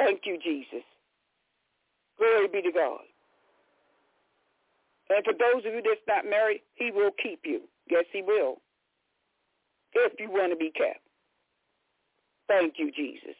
Thank 0.00 0.20
you, 0.24 0.38
Jesus. 0.42 0.84
Glory 2.16 2.48
be 2.48 2.62
to 2.62 2.72
God. 2.72 3.04
And 5.10 5.24
for 5.24 5.34
those 5.34 5.66
of 5.66 5.74
you 5.74 5.82
that's 5.82 6.00
not 6.08 6.24
married, 6.24 6.62
he 6.74 6.90
will 6.90 7.10
keep 7.22 7.40
you. 7.44 7.62
Yes, 7.90 8.04
he 8.12 8.22
will. 8.22 8.62
If 9.92 10.12
you 10.18 10.30
want 10.30 10.52
to 10.52 10.56
be 10.56 10.70
kept. 10.70 11.00
Thank 12.48 12.74
you, 12.78 12.90
Jesus. 12.90 13.36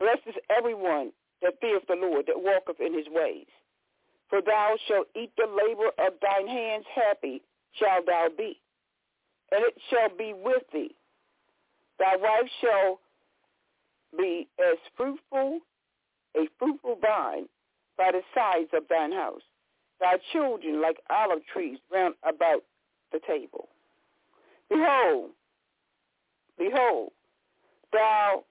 Blessed 0.00 0.26
is 0.26 0.34
everyone 0.50 1.12
that 1.42 1.60
feareth 1.60 1.84
the 1.88 1.94
Lord, 1.94 2.26
that 2.26 2.36
walketh 2.36 2.80
in 2.80 2.92
his 2.92 3.06
ways. 3.10 3.46
For 4.28 4.40
thou 4.42 4.76
shalt 4.88 5.06
eat 5.14 5.30
the 5.36 5.46
labor 5.46 5.90
of 5.98 6.14
thine 6.20 6.48
hands, 6.48 6.84
happy 6.92 7.42
shalt 7.78 8.06
thou 8.06 8.28
be. 8.36 8.60
And 9.52 9.62
it 9.64 9.74
shall 9.90 10.08
be 10.16 10.34
with 10.34 10.64
thee. 10.72 10.96
Thy 11.98 12.16
wife 12.16 12.50
shall 12.60 12.98
be 14.16 14.48
as 14.58 14.78
fruitful, 14.96 15.60
a 16.36 16.48
fruitful 16.58 16.96
vine 17.00 17.46
by 17.96 18.12
the 18.12 18.22
sides 18.34 18.70
of 18.74 18.88
thine 18.88 19.12
house. 19.12 19.42
Thy 20.00 20.16
children 20.32 20.82
like 20.82 20.98
olive 21.08 21.44
trees 21.52 21.78
round 21.90 22.14
about 22.22 22.62
the 23.12 23.20
table. 23.26 23.68
Behold, 24.68 25.30
behold, 26.58 27.12
thou 27.92 28.44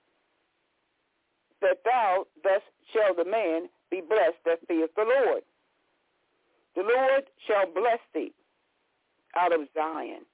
that 1.62 1.78
thou 1.84 2.26
thus 2.44 2.62
shall 2.94 3.16
the 3.16 3.30
man 3.30 3.70
be 3.90 4.02
blessed 4.02 4.38
that 4.46 4.60
feareth 4.68 4.92
the 4.96 5.04
Lord. 5.04 5.42
The 6.76 6.84
Lord 6.84 7.24
shall 7.48 7.66
bless 7.74 8.00
thee 8.14 8.34
out 9.36 9.54
of 9.54 9.68
Zion, 9.74 10.26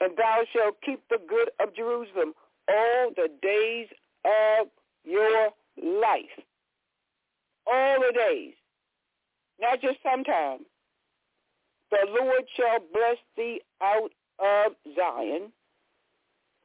and 0.00 0.16
thou 0.16 0.42
shalt 0.52 0.80
keep 0.84 1.00
the 1.08 1.18
good 1.28 1.50
of 1.60 1.74
Jerusalem 1.74 2.34
all 2.68 3.10
the 3.14 3.28
days 3.42 3.88
of 4.24 4.68
your 5.04 5.50
life. 5.82 6.24
All 7.66 7.96
the 8.00 8.12
days, 8.12 8.54
not 9.60 9.80
just 9.80 9.98
sometime. 10.02 10.60
The 11.90 12.06
Lord 12.08 12.44
shall 12.56 12.80
bless 12.92 13.18
thee 13.36 13.60
out 13.82 14.10
of 14.38 14.72
Zion, 14.96 15.52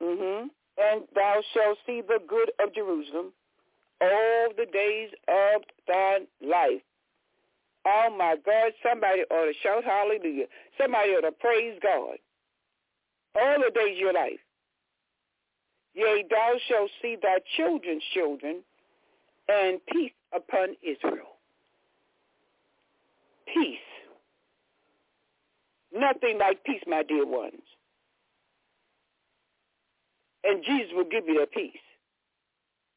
mm-hmm. 0.02 0.48
and 0.78 1.04
thou 1.14 1.42
shalt 1.54 1.78
see 1.86 2.02
the 2.02 2.20
good 2.28 2.52
of 2.64 2.74
Jerusalem 2.74 3.34
all 4.02 4.50
the 4.56 4.66
days 4.66 5.10
of 5.28 5.62
thy 5.88 6.20
life. 6.42 6.82
Oh 7.86 8.16
my 8.18 8.36
God, 8.46 8.72
somebody 8.84 9.22
ought 9.32 9.46
to 9.46 9.54
shout 9.64 9.84
hallelujah. 9.84 10.46
Somebody 10.80 11.12
ought 11.12 11.22
to 11.22 11.32
praise 11.32 11.80
God. 11.82 12.18
All 13.36 13.58
the 13.58 13.72
days 13.74 13.94
of 13.94 13.98
your 13.98 14.14
life. 14.14 14.40
Yea, 15.94 16.24
thou 16.30 16.56
shalt 16.68 16.92
see 17.02 17.18
thy 17.22 17.38
children's 17.58 18.04
children 18.14 18.62
and 19.48 19.80
peace 19.92 20.12
upon 20.34 20.76
Israel. 20.84 21.38
Peace. 23.54 23.78
Nothing 25.94 26.38
like 26.38 26.64
peace, 26.64 26.84
my 26.88 27.04
dear 27.04 27.26
ones. 27.26 27.62
And 30.44 30.64
Jesus 30.64 30.92
will 30.94 31.10
give 31.10 31.28
you 31.28 31.40
that 31.40 31.52
peace. 31.52 31.74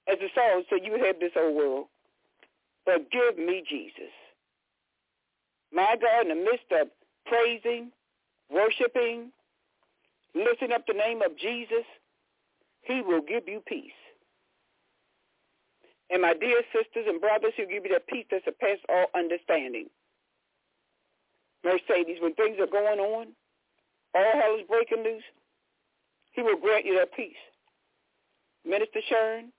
As 0.07 0.18
the 0.18 0.28
song 0.35 0.64
said, 0.68 0.81
you 0.85 1.02
have 1.05 1.18
this 1.20 1.33
whole 1.35 1.55
world, 1.55 1.87
but 2.85 3.11
give 3.11 3.38
me 3.38 3.62
Jesus. 3.68 4.12
My 5.72 5.96
God, 6.00 6.28
in 6.28 6.28
the 6.28 6.44
midst 6.44 6.70
of 6.72 6.88
praising, 7.24 7.90
worshiping, 8.50 9.33
lifting 10.35 10.72
up 10.72 10.87
the 10.87 10.92
name 10.92 11.22
of 11.22 11.37
Jesus, 11.38 11.85
he 12.82 13.00
will 13.00 13.22
give 13.22 13.44
you 13.46 13.62
peace. 13.66 13.92
And 16.10 16.22
my 16.22 16.34
dear 16.34 16.62
sisters 16.72 17.06
and 17.08 17.20
brothers, 17.20 17.52
he'll 17.56 17.68
give 17.68 17.86
you 17.86 17.92
that 17.92 18.06
peace 18.06 18.26
that 18.30 18.44
surpasses 18.44 18.84
all 18.88 19.06
understanding. 19.14 19.86
Mercedes, 21.64 22.18
when 22.20 22.34
things 22.34 22.58
are 22.60 22.66
going 22.66 22.98
on, 22.98 23.28
all 24.14 24.32
hell 24.34 24.56
is 24.58 24.66
breaking 24.68 25.04
loose, 25.04 25.22
he 26.32 26.42
will 26.42 26.58
grant 26.58 26.84
you 26.84 26.98
that 26.98 27.14
peace. 27.14 27.36
Minister 28.64 29.00
Sharon, 29.08 29.52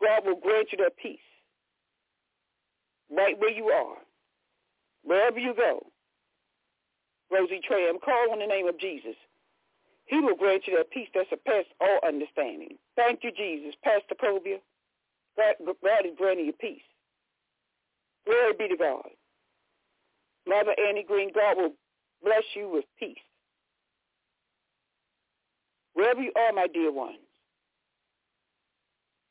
God 0.00 0.24
will 0.24 0.36
grant 0.40 0.68
you 0.72 0.78
that 0.78 0.96
peace. 0.96 1.18
Right 3.10 3.38
where 3.38 3.50
you 3.50 3.66
are. 3.66 3.96
Wherever 5.02 5.38
you 5.38 5.54
go. 5.54 5.86
Rosie 7.30 7.60
Tram, 7.66 7.98
call 7.98 8.32
on 8.32 8.38
the 8.38 8.46
name 8.46 8.68
of 8.68 8.78
Jesus. 8.78 9.14
He 10.10 10.18
will 10.18 10.34
grant 10.34 10.66
you 10.66 10.76
that 10.76 10.90
peace 10.90 11.08
that 11.14 11.26
surpasses 11.30 11.70
all 11.80 12.00
understanding. 12.06 12.76
Thank 12.96 13.20
you, 13.22 13.30
Jesus. 13.30 13.76
Pastor 13.84 14.16
Cobia, 14.20 14.58
God, 15.36 15.54
God 15.64 16.04
is 16.04 16.18
granting 16.18 16.46
you 16.46 16.52
peace. 16.52 16.82
Glory 18.26 18.52
be 18.58 18.68
to 18.68 18.76
God. 18.76 19.06
Mother 20.48 20.74
Annie 20.88 21.04
Green, 21.06 21.30
God 21.32 21.56
will 21.58 21.72
bless 22.24 22.42
you 22.56 22.68
with 22.68 22.84
peace. 22.98 23.22
Wherever 25.94 26.20
you 26.20 26.32
are, 26.34 26.52
my 26.52 26.66
dear 26.66 26.92
ones, 26.92 27.18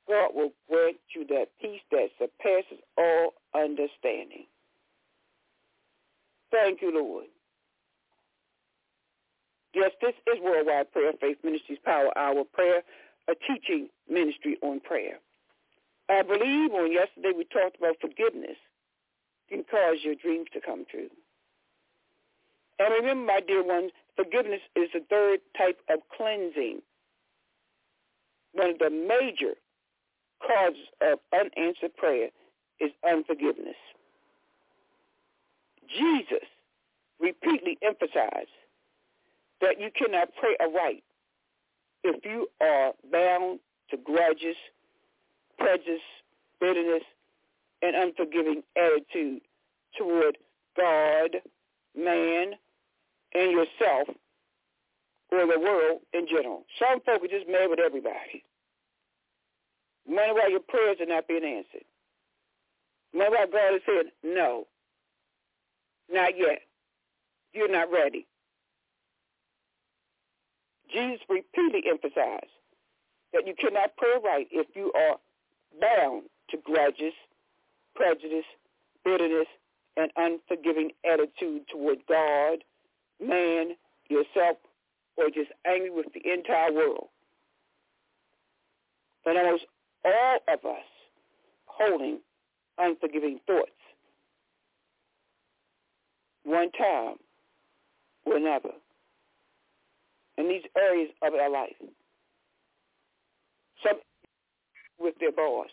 God 0.08 0.32
will 0.34 0.52
grant 0.70 0.98
you 1.14 1.28
that 1.28 1.48
peace 1.62 1.82
that 1.92 2.08
surpasses 2.18 2.80
all 2.98 3.34
understanding. 3.54 4.46
Thank 6.52 6.82
you, 6.82 6.94
Lord. 6.94 7.26
Yes, 9.74 9.92
this 10.02 10.14
is 10.28 10.42
Worldwide 10.44 10.92
Prayer 10.92 11.12
Faith 11.22 11.38
Ministries 11.44 11.78
Power 11.86 12.10
Hour 12.18 12.44
Prayer, 12.44 12.82
a 13.28 13.34
teaching 13.36 13.90
ministry 14.10 14.58
on 14.62 14.80
prayer. 14.80 15.20
I 16.10 16.24
believe 16.24 16.72
on 16.74 16.92
yesterday 16.92 17.32
we 17.38 17.46
talked 17.46 17.78
about 17.78 17.98
forgiveness 18.02 18.58
can 19.50 19.64
cause 19.70 19.98
your 20.04 20.16
dreams 20.16 20.48
to 20.54 20.62
come 20.62 20.86
true. 20.90 21.10
And 22.80 22.94
remember, 22.94 23.26
my 23.26 23.42
dear 23.46 23.64
ones, 23.64 23.92
forgiveness 24.16 24.62
is 24.76 24.90
the 24.94 25.02
third 25.10 25.40
type 25.58 25.80
of 25.90 26.00
cleansing. 26.16 26.82
One 28.54 28.72
of 28.72 28.80
the 28.80 28.90
major 28.90 29.54
causes 30.42 30.88
of 31.02 31.20
unanswered 31.34 31.96
prayer 31.96 32.30
is 32.80 32.92
unforgiveness. 33.08 33.76
Jesus 35.96 36.48
repeatedly 37.20 37.78
emphasized 37.84 38.50
that 39.62 39.80
you 39.80 39.90
cannot 39.96 40.30
pray 40.40 40.56
aright 40.60 41.04
if 42.04 42.24
you 42.24 42.48
are 42.62 42.94
bound 43.12 43.60
to 43.92 43.98
grudges, 43.98 44.56
prejudice, 45.58 46.02
bitterness, 46.60 47.04
and 47.82 47.96
unforgiving 47.96 48.64
attitude 48.78 49.42
toward 49.98 50.38
God, 50.78 51.38
man, 51.98 52.54
and 53.34 53.52
yourself, 53.52 54.08
or 55.32 55.46
the 55.46 55.60
world 55.60 56.00
in 56.14 56.28
general. 56.28 56.66
Some 56.80 57.02
folk 57.02 57.24
are 57.24 57.28
just 57.28 57.48
mad 57.50 57.70
with 57.70 57.80
everybody. 57.80 58.44
Wonder 60.08 60.34
why 60.34 60.48
your 60.50 60.62
prayers 60.62 60.98
are 61.00 61.06
not 61.06 61.28
being 61.28 61.44
answered. 61.44 61.86
Wonder 63.14 63.38
why 63.38 63.46
God 63.52 63.76
is 63.76 63.82
saying, 63.86 64.12
no, 64.24 64.66
not 66.12 66.38
yet. 66.38 66.62
You're 67.54 67.72
not 67.72 67.92
ready. 67.92 68.26
Jesus 70.92 71.22
repeatedly 71.30 71.84
emphasized 71.90 72.54
that 73.34 73.46
you 73.46 73.54
cannot 73.56 73.96
pray 73.98 74.16
right 74.24 74.48
if 74.52 74.68
you 74.76 74.92
are 74.94 75.18
bound 75.80 76.24
to 76.50 76.58
grudges, 76.58 77.14
prejudice, 77.96 78.46
bitterness, 79.04 79.48
and 79.98 80.12
unforgiving 80.18 80.92
attitude 81.06 81.64
toward 81.72 82.00
God, 82.08 82.64
man, 83.20 83.76
yourself, 84.10 84.58
or 85.18 85.30
just 85.30 85.52
angry 85.66 85.90
with 85.90 86.08
the 86.14 86.32
entire 86.32 86.74
world. 86.74 87.08
And 89.26 89.38
almost 89.38 89.66
all 90.06 90.40
of 90.48 90.66
us 90.66 90.86
holding 91.66 92.20
unforgiving 92.78 93.40
thoughts. 93.46 93.72
One 96.44 96.72
time 96.72 97.16
or 98.26 98.38
another 98.38 98.72
in 100.40 100.48
these 100.48 100.64
areas 100.78 101.10
of 101.22 101.34
our 101.34 101.52
life. 101.52 101.76
Some 103.84 104.00
with 104.98 105.16
their 105.20 105.32
boss. 105.32 105.68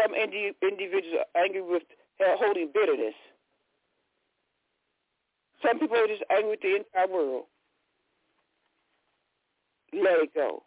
Some 0.00 0.14
indi- 0.14 0.52
individuals 0.62 1.24
are 1.34 1.42
angry 1.42 1.62
with 1.62 1.82
uh, 2.20 2.36
holding 2.38 2.70
bitterness. 2.72 3.14
Some 5.66 5.78
people 5.78 5.96
are 5.96 6.06
just 6.06 6.22
angry 6.30 6.50
with 6.50 6.60
the 6.62 6.76
entire 6.76 7.12
world. 7.12 7.44
Let 9.92 10.22
it 10.22 10.34
go. 10.34 10.62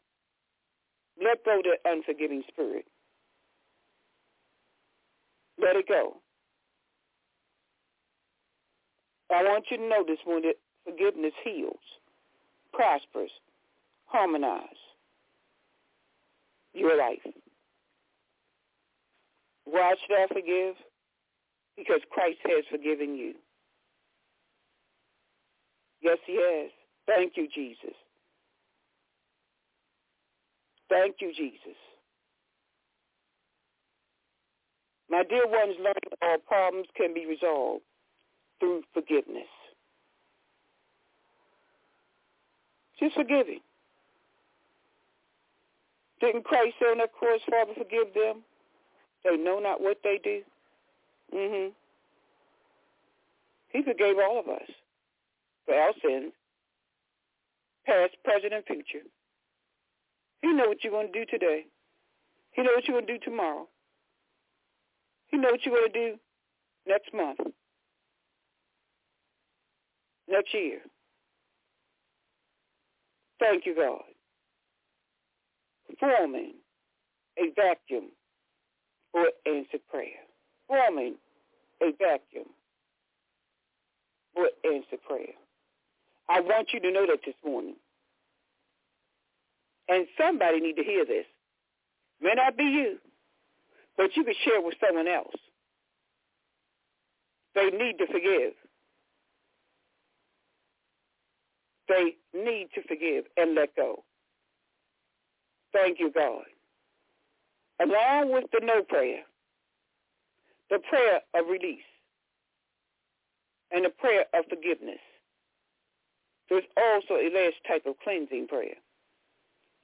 Let 1.23 1.43
go 1.45 1.61
that 1.63 1.89
unforgiving 1.89 2.43
spirit. 2.51 2.85
Let 5.59 5.75
it 5.77 5.87
go. 5.87 6.17
I 9.31 9.43
want 9.43 9.65
you 9.71 9.77
to 9.77 9.83
know 9.87 10.03
this 10.05 10.19
morning 10.27 10.51
that 10.51 10.91
forgiveness 10.91 11.33
heals 11.43 11.79
prospers, 12.73 13.31
harmonize 14.05 14.81
your 16.73 16.97
life. 16.97 17.19
Why 19.65 19.93
should 20.01 20.15
I 20.15 20.27
forgive? 20.27 20.75
Because 21.77 22.01
Christ 22.11 22.39
has 22.43 22.65
forgiven 22.69 23.15
you. 23.15 23.33
Yes, 26.01 26.17
he 26.25 26.35
has. 26.35 26.71
Thank 27.07 27.33
you, 27.37 27.47
Jesus. 27.53 27.95
Thank 30.89 31.15
you, 31.19 31.31
Jesus. 31.35 31.77
My 35.09 35.23
dear 35.29 35.47
ones, 35.47 35.75
learning 35.77 36.17
all 36.21 36.37
problems 36.47 36.87
can 36.95 37.13
be 37.13 37.25
resolved 37.25 37.83
through 38.59 38.83
forgiveness. 38.93 39.49
Just 42.99 43.15
forgive 43.15 43.45
forgiving. 43.45 43.59
Didn't 46.21 46.45
Christ 46.45 46.75
say 46.79 46.85
on 46.85 46.99
that 46.99 47.11
cross, 47.11 47.41
Father, 47.49 47.73
forgive 47.75 48.13
them? 48.13 48.43
They 49.23 49.35
know 49.37 49.59
not 49.59 49.81
what 49.81 49.97
they 50.03 50.19
do. 50.23 50.41
Mm 51.33 51.49
hmm 51.49 51.69
He 53.69 53.83
forgave 53.83 54.15
all 54.17 54.39
of 54.39 54.47
us 54.47 54.69
for 55.65 55.75
our 55.75 55.93
sins, 56.01 56.33
past, 57.85 58.15
present, 58.23 58.53
and 58.53 58.63
future. 58.65 59.05
He 60.41 60.51
know 60.53 60.67
what 60.67 60.83
you're 60.83 60.91
going 60.91 61.11
to 61.11 61.19
do 61.19 61.25
today. 61.25 61.65
He 62.51 62.61
know 62.61 62.71
what 62.75 62.87
you're 62.87 62.99
going 62.99 63.07
to 63.07 63.17
do 63.17 63.25
tomorrow. 63.25 63.67
He 65.27 65.37
know 65.37 65.49
what 65.51 65.65
you're 65.65 65.75
going 65.75 65.91
to 65.91 66.11
do 66.11 66.19
next 66.87 67.13
month, 67.13 67.39
next 70.27 70.53
year. 70.53 70.79
Thank 73.43 73.65
you, 73.65 73.75
God. 73.75 74.03
Forming 75.99 76.53
a 77.37 77.51
vacuum 77.55 78.11
for 79.11 79.25
answered 79.45 79.81
prayer. 79.91 80.23
Forming 80.69 81.15
a 81.81 81.91
vacuum 81.91 82.45
for 84.33 84.47
answered 84.63 85.03
prayer. 85.05 85.35
I 86.29 86.39
want 86.39 86.69
you 86.73 86.79
to 86.79 86.91
know 86.91 87.05
that 87.05 87.19
this 87.25 87.35
morning. 87.45 87.75
And 89.89 90.07
somebody 90.17 90.61
need 90.61 90.77
to 90.77 90.83
hear 90.83 91.05
this. 91.05 91.25
May 92.21 92.35
not 92.35 92.55
be 92.55 92.63
you, 92.63 92.97
but 93.97 94.15
you 94.15 94.23
can 94.23 94.35
share 94.45 94.61
with 94.61 94.75
someone 94.79 95.09
else. 95.09 95.35
They 97.55 97.65
need 97.71 97.97
to 97.97 98.07
forgive. 98.07 98.53
They 101.93 102.15
need 102.33 102.69
to 102.73 102.81
forgive 102.87 103.25
and 103.37 103.53
let 103.53 103.75
go. 103.75 104.03
Thank 105.73 105.99
you, 105.99 106.11
God. 106.11 106.43
Along 107.81 108.31
with 108.33 108.45
the 108.51 108.61
no 108.63 108.81
prayer, 108.81 109.21
the 110.71 110.79
prayer 110.89 111.21
of 111.35 111.47
release, 111.49 111.79
and 113.71 113.85
the 113.85 113.89
prayer 113.89 114.25
of 114.33 114.45
forgiveness. 114.49 114.99
There's 116.49 116.63
also 116.77 117.15
a 117.15 117.29
last 117.33 117.55
type 117.67 117.85
of 117.85 117.95
cleansing 118.03 118.47
prayer. 118.47 118.75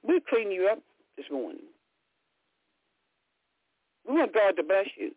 We'll 0.02 0.20
clean 0.28 0.50
you 0.50 0.68
up 0.70 0.80
this 1.16 1.26
morning. 1.30 1.66
We 4.08 4.14
want 4.14 4.34
God 4.34 4.52
to 4.56 4.62
bless 4.62 4.86
you. 4.96 5.12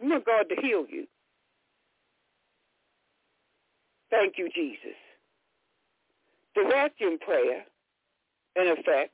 We 0.00 0.10
want 0.10 0.26
God 0.26 0.44
to 0.50 0.56
heal 0.60 0.84
you. 0.88 1.06
Thank 4.10 4.34
you, 4.38 4.48
Jesus. 4.54 5.01
The 6.54 6.64
vacuum 6.70 7.18
prayer, 7.18 7.64
in 8.56 8.68
effect, 8.68 9.12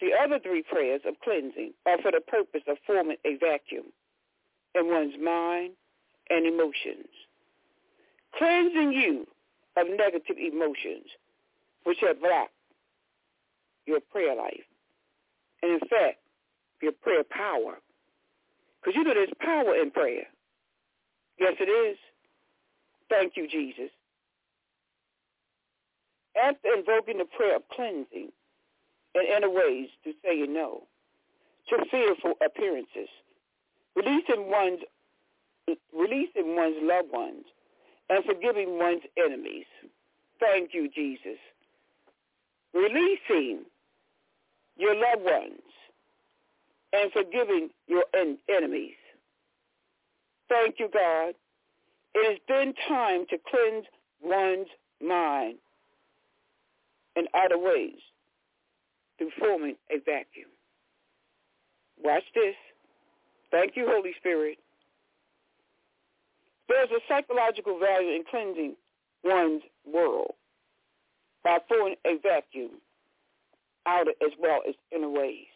the 0.00 0.10
other 0.12 0.38
three 0.38 0.62
prayers 0.62 1.00
of 1.06 1.14
cleansing 1.20 1.72
are 1.86 1.98
for 2.02 2.10
the 2.12 2.20
purpose 2.20 2.62
of 2.68 2.76
forming 2.86 3.16
a 3.24 3.36
vacuum 3.36 3.86
in 4.74 4.88
one's 4.88 5.14
mind 5.22 5.72
and 6.30 6.46
emotions, 6.46 7.08
cleansing 8.36 8.92
you 8.92 9.26
of 9.76 9.86
negative 9.88 10.36
emotions 10.36 11.06
which 11.84 11.98
have 12.00 12.20
blocked 12.20 12.52
your 13.86 14.00
prayer 14.00 14.34
life. 14.34 14.64
And 15.62 15.72
in 15.72 15.80
fact, 15.80 16.18
your 16.82 16.92
prayer 16.92 17.24
power. 17.24 17.78
Because 18.80 18.96
you 18.96 19.04
know 19.04 19.14
there's 19.14 19.30
power 19.40 19.74
in 19.76 19.90
prayer. 19.90 20.26
Yes, 21.38 21.54
it 21.58 21.70
is. 21.70 21.96
Thank 23.08 23.36
you, 23.36 23.48
Jesus. 23.48 23.90
After 26.42 26.74
invoking 26.74 27.18
the 27.18 27.24
prayer 27.24 27.56
of 27.56 27.62
cleansing 27.68 28.30
in 29.14 29.22
inner 29.36 29.50
ways 29.50 29.88
to 30.04 30.12
saying 30.24 30.52
no 30.52 30.82
to 31.68 31.84
fearful 31.90 32.34
appearances, 32.44 33.08
releasing 33.96 34.50
one's 34.50 34.80
releasing 35.96 36.56
one's 36.56 36.76
loved 36.82 37.10
ones 37.12 37.44
and 38.10 38.24
forgiving 38.24 38.78
one's 38.78 39.02
enemies. 39.16 39.66
Thank 40.40 40.74
you, 40.74 40.90
Jesus. 40.94 41.38
Releasing 42.74 43.64
your 44.76 44.94
loved 44.94 45.24
ones 45.24 45.62
and 46.92 47.10
forgiving 47.12 47.70
your 47.86 48.04
en- 48.14 48.38
enemies. 48.48 48.96
Thank 50.48 50.76
you, 50.78 50.88
God. 50.92 51.34
It 52.14 52.30
has 52.30 52.38
been 52.46 52.74
time 52.88 53.26
to 53.30 53.38
cleanse 53.50 53.86
one's 54.22 54.68
mind 55.02 55.56
in 57.16 57.26
other 57.34 57.58
ways 57.58 57.98
through 59.18 59.30
forming 59.38 59.76
a 59.90 59.98
vacuum. 59.98 60.50
Watch 62.02 62.24
this. 62.34 62.54
Thank 63.50 63.76
you, 63.76 63.86
Holy 63.88 64.12
Spirit. 64.18 64.58
There's 66.68 66.90
a 66.90 67.00
psychological 67.08 67.78
value 67.78 68.14
in 68.16 68.24
cleansing 68.28 68.74
one's 69.22 69.62
world 69.86 70.32
by 71.44 71.58
forming 71.68 71.96
a 72.06 72.18
vacuum 72.22 72.80
outer 73.86 74.12
as 74.22 74.32
well 74.40 74.60
as 74.68 74.74
inner 74.94 75.10
ways. 75.10 75.46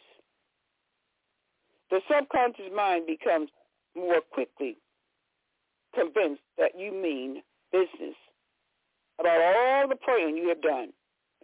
The 1.90 2.00
subconscious 2.08 2.70
mind 2.74 3.06
becomes 3.06 3.48
more 3.96 4.20
quickly 4.20 4.76
convinced 5.94 6.42
that 6.58 6.78
you 6.78 6.92
mean 6.92 7.42
business 7.72 8.14
about 9.18 9.40
all 9.40 9.88
the 9.88 9.96
praying 9.96 10.36
you 10.36 10.48
have 10.48 10.60
done. 10.60 10.90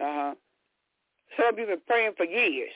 Uh-huh. 0.00 0.34
Some 1.36 1.54
of 1.54 1.58
you 1.58 1.66
have 1.68 1.78
been 1.78 1.86
praying 1.86 2.12
for 2.16 2.24
years. 2.24 2.72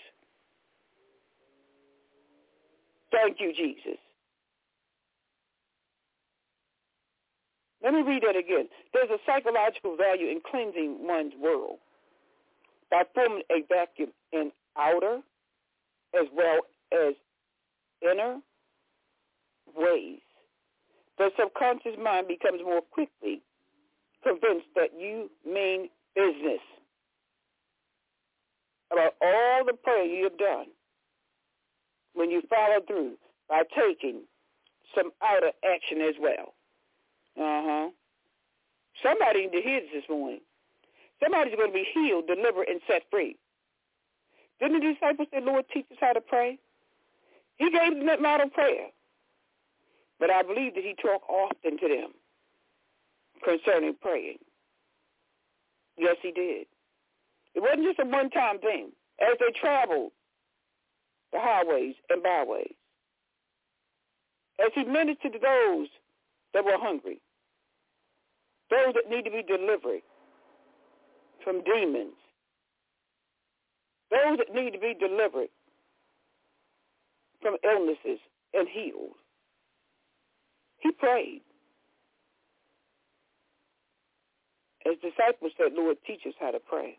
Thank 3.11 3.40
you, 3.40 3.53
Jesus. 3.55 3.99
Let 7.82 7.95
me 7.95 8.03
read 8.03 8.22
that 8.26 8.36
again. 8.36 8.68
There's 8.93 9.11
a 9.11 9.18
psychological 9.24 9.97
value 9.97 10.28
in 10.28 10.40
cleansing 10.49 10.99
one's 11.07 11.32
world 11.40 11.78
by 12.90 13.03
forming 13.14 13.43
a 13.51 13.62
vacuum 13.68 14.11
in 14.32 14.51
outer 14.76 15.20
as 16.14 16.26
well 16.34 16.61
as 16.93 17.14
inner 18.03 18.38
ways. 19.76 20.20
The 21.18 21.30
subconscious 21.38 21.97
mind 22.03 22.28
becomes 22.28 22.61
more 22.64 22.80
quickly 22.80 23.43
convinced 24.22 24.68
that 24.74 24.90
you 24.99 25.30
mean 25.47 25.88
business 26.14 26.61
about 28.91 29.14
all 29.20 29.64
the 29.64 29.74
prayer 29.74 30.05
you 30.05 30.24
have 30.24 30.39
done 30.39 30.66
when 32.14 32.30
you 32.30 32.43
follow 32.49 32.80
through 32.86 33.12
by 33.49 33.62
taking 33.76 34.22
some 34.95 35.11
outer 35.22 35.53
action 35.64 36.01
as 36.01 36.14
well. 36.20 36.55
Uh-huh. 37.36 37.91
Somebody 39.03 39.43
need 39.47 39.53
to 39.53 39.62
hear 39.62 39.80
this 39.80 39.91
this 39.95 40.05
morning. 40.09 40.41
Somebody's 41.22 41.55
going 41.57 41.70
to 41.70 41.74
be 41.74 41.86
healed, 41.95 42.26
delivered, 42.26 42.68
and 42.68 42.80
set 42.86 43.03
free. 43.11 43.36
Didn't 44.61 44.80
the 44.80 44.95
disciples 44.95 45.28
say, 45.32 45.41
Lord, 45.41 45.64
teach 45.72 45.86
us 45.91 45.99
how 46.01 46.12
to 46.12 46.20
pray? 46.20 46.59
He 47.59 47.70
gave 47.70 47.95
them 47.95 48.07
that 48.07 48.20
model 48.20 48.49
prayer. 48.49 48.89
But 50.18 50.30
I 50.30 50.43
believe 50.43 50.74
that 50.74 50.84
he 50.84 50.95
talked 51.01 51.28
often 51.28 51.78
to 51.78 51.89
them 51.89 52.11
concerning 53.45 53.95
praying. 54.01 54.39
Yes, 55.97 56.16
he 56.22 56.32
did. 56.32 56.66
It 57.59 57.62
wasn't 57.62 57.88
just 57.88 57.98
a 57.98 58.09
one-time 58.09 58.61
thing. 58.61 58.92
As 59.20 59.36
they 59.40 59.50
traveled 59.59 60.12
the 61.32 61.40
highways 61.40 61.96
and 62.09 62.22
byways, 62.22 62.74
as 64.64 64.70
he 64.76 64.84
ministered 64.84 65.32
to 65.32 65.40
those 65.40 65.88
that 66.54 66.64
were 66.64 66.78
hungry, 66.78 67.20
those 68.70 68.94
that 68.94 69.11
need 69.11 69.24
to 69.24 69.32
be 69.32 69.42
delivered 69.42 70.02
from 71.42 71.64
demons, 71.64 72.14
those 74.12 74.38
that 74.38 74.54
need 74.54 74.70
to 74.70 74.78
be 74.78 74.94
delivered 74.94 75.48
from 77.42 77.56
illnesses 77.64 78.20
and 78.54 78.68
healed. 78.68 79.16
He 80.78 80.92
prayed. 80.92 81.40
His 84.78 84.94
disciples 85.02 85.50
said, 85.59 85.72
Lord, 85.74 85.96
teach 86.06 86.20
us 86.24 86.34
how 86.38 86.52
to 86.52 86.61
pray. 86.61 86.98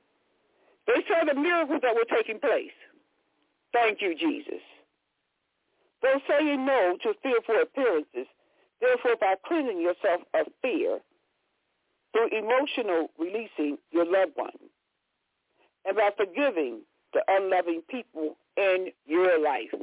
They 0.90 1.06
saw 1.08 1.24
the 1.24 1.40
miracles 1.40 1.82
that 1.84 1.94
were 1.94 2.10
taking 2.10 2.40
place. 2.40 2.74
Thank 3.72 4.02
you, 4.02 4.16
Jesus. 4.16 4.62
For 6.02 6.16
saying 6.28 6.66
no 6.66 6.98
to 7.04 7.14
fearful 7.22 7.62
appearances, 7.62 8.26
therefore 8.82 9.16
by 9.22 9.36
cleansing 9.46 9.80
yourself 9.80 10.22
of 10.34 10.48
fear 10.64 11.00
through 12.12 12.30
emotional 12.36 13.12
releasing 13.20 13.78
your 13.92 14.06
loved 14.06 14.32
one, 14.36 14.58
and 15.86 15.96
by 15.96 16.10
forgiving 16.18 16.80
the 17.14 17.22
unloving 17.28 17.84
people 17.88 18.36
in 18.58 18.88
your 19.06 19.40
life. 19.40 19.74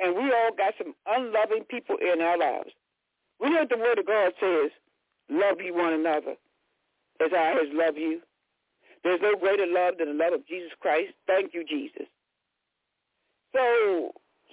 And 0.00 0.16
we 0.16 0.32
all 0.32 0.50
got 0.58 0.74
some 0.76 0.94
unloving 1.06 1.64
people 1.70 1.96
in 2.00 2.20
our 2.20 2.36
lives. 2.36 2.70
We 3.40 3.50
know 3.50 3.60
what 3.60 3.68
the 3.68 3.78
Word 3.78 3.98
of 4.00 4.06
God 4.06 4.32
says, 4.40 4.70
love 5.30 5.60
you 5.60 5.72
one 5.74 5.92
another 5.92 6.34
as 7.24 7.30
I 7.32 7.50
has 7.50 7.68
loved 7.72 7.98
you. 7.98 8.20
There's 9.06 9.22
no 9.22 9.36
greater 9.36 9.66
love 9.68 9.98
than 9.98 10.18
the 10.18 10.24
love 10.24 10.32
of 10.32 10.48
Jesus 10.48 10.72
Christ. 10.80 11.12
Thank 11.28 11.54
you, 11.54 11.62
Jesus. 11.62 12.08
So 13.54 14.10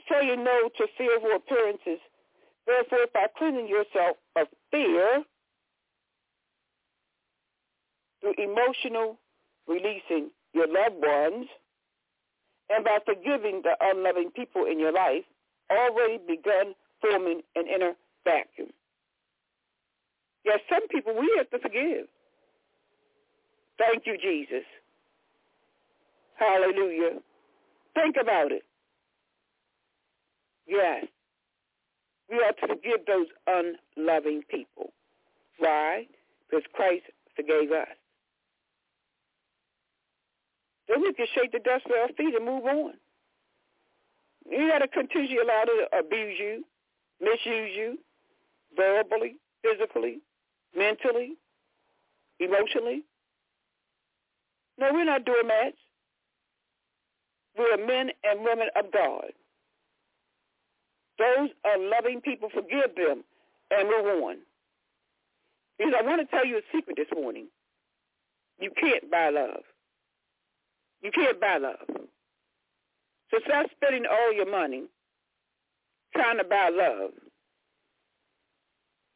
saying 0.08 0.44
no 0.44 0.70
to 0.78 0.86
fearful 0.96 1.32
appearances, 1.36 1.98
therefore 2.68 3.08
by 3.16 3.26
cleansing 3.36 3.68
yourself 3.68 4.18
of 4.36 4.46
fear 4.70 5.24
through 8.22 8.36
emotional 8.38 9.18
releasing 9.68 10.30
your 10.54 10.68
loved 10.68 11.02
ones 11.02 11.48
and 12.70 12.86
by 12.86 13.00
forgiving 13.04 13.64
the 13.64 13.74
unloving 13.82 14.30
people 14.36 14.66
in 14.66 14.80
your 14.80 14.94
life, 14.94 15.24
already 15.72 16.20
begun 16.28 16.76
forming 17.02 17.42
an 17.56 17.66
inner 17.66 17.94
vacuum. 18.24 18.70
Yes, 20.46 20.60
some 20.70 20.88
people 20.90 21.16
we 21.20 21.34
have 21.38 21.50
to 21.50 21.58
forgive. 21.58 22.06
Thank 23.88 24.06
you, 24.06 24.18
Jesus. 24.18 24.64
Hallelujah. 26.36 27.20
Think 27.94 28.16
about 28.22 28.52
it. 28.52 28.64
Yes. 30.68 31.06
We 32.30 32.38
ought 32.38 32.58
to 32.62 32.68
forgive 32.68 33.06
those 33.06 33.28
unloving 33.48 34.44
people. 34.50 34.94
Why? 35.60 36.08
Because 36.50 36.64
Christ 36.74 37.04
forgave 37.36 37.72
us. 37.72 37.88
Then 40.88 41.02
we 41.02 41.14
can 41.14 41.28
shake 41.36 41.52
the 41.52 41.60
dust 41.60 41.86
with 41.88 41.98
our 42.02 42.08
feet 42.10 42.36
and 42.36 42.46
move 42.46 42.66
on. 42.66 42.94
You 44.50 44.70
got 44.70 44.80
to 44.80 44.88
continue 44.88 45.38
to 45.38 45.44
allow 45.44 45.64
to 45.64 45.98
abuse 45.98 46.38
you, 46.40 46.64
misuse 47.22 47.72
you, 47.76 47.98
verbally, 48.76 49.38
physically, 49.62 50.20
mentally, 50.76 51.34
emotionally. 52.40 53.04
No, 54.78 54.90
we're 54.92 55.06
not 55.06 55.26
doormats. 55.26 55.78
We're 57.58 57.86
men 57.86 58.10
and 58.24 58.44
women 58.44 58.68
of 58.76 58.92
God. 58.92 59.32
Those 61.20 61.50
are 61.66 61.78
loving 61.78 62.22
people, 62.22 62.50
forgive 62.54 62.96
them 62.96 63.24
and 63.70 63.88
move 63.88 64.24
on. 64.24 64.38
Because 65.78 65.94
I 66.00 66.04
want 66.04 66.22
to 66.22 66.28
tell 66.28 66.46
you 66.46 66.58
a 66.58 66.62
secret 66.76 66.98
this 66.98 67.08
morning. 67.14 67.48
You 68.60 68.72
can't 68.80 69.10
buy 69.12 69.30
love. 69.30 69.64
You 71.02 71.12
can't 71.12 71.40
buy 71.40 71.58
love. 71.58 71.88
So 73.32 73.40
stop 73.46 73.68
spending 73.76 74.06
all 74.10 74.34
your 74.34 74.50
money 74.50 74.84
trying 76.16 76.38
to 76.38 76.44
buy 76.44 76.70
love. 76.72 77.12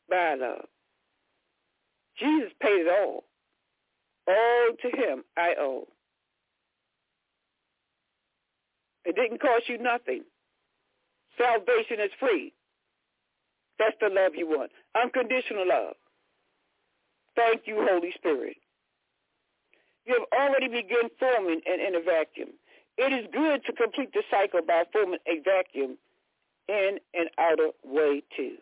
Buy 0.09 0.35
love. 0.35 0.65
Jesus 2.19 2.51
paid 2.61 2.85
it 2.85 2.87
all. 2.89 3.23
All 4.27 4.69
to 4.81 4.97
him 4.97 5.23
I 5.37 5.53
owe. 5.59 5.87
It 9.05 9.15
didn't 9.15 9.41
cost 9.41 9.69
you 9.69 9.77
nothing. 9.77 10.23
Salvation 11.37 11.99
is 12.03 12.11
free. 12.19 12.53
That's 13.79 13.95
the 14.01 14.09
love 14.09 14.33
you 14.35 14.47
want. 14.47 14.71
Unconditional 15.01 15.67
love. 15.67 15.93
Thank 17.35 17.61
you, 17.65 17.87
Holy 17.89 18.11
Spirit. 18.17 18.57
You 20.05 20.15
have 20.19 20.39
already 20.41 20.67
begun 20.67 21.09
forming 21.19 21.61
an 21.65 21.79
inner 21.79 22.01
vacuum. 22.03 22.49
It 22.97 23.13
is 23.13 23.27
good 23.31 23.63
to 23.65 23.73
complete 23.73 24.11
the 24.13 24.23
cycle 24.31 24.61
by 24.65 24.83
forming 24.91 25.19
a 25.27 25.39
vacuum 25.45 25.97
in 26.67 26.97
an 27.13 27.27
outer 27.37 27.69
way 27.85 28.23
too. 28.35 28.55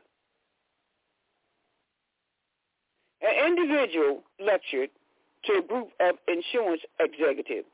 An 3.21 3.47
individual 3.47 4.23
lectured 4.39 4.89
to 5.47 5.59
a 5.59 5.61
group 5.61 5.89
of 5.99 6.15
insurance 6.27 6.81
executives. 6.99 7.67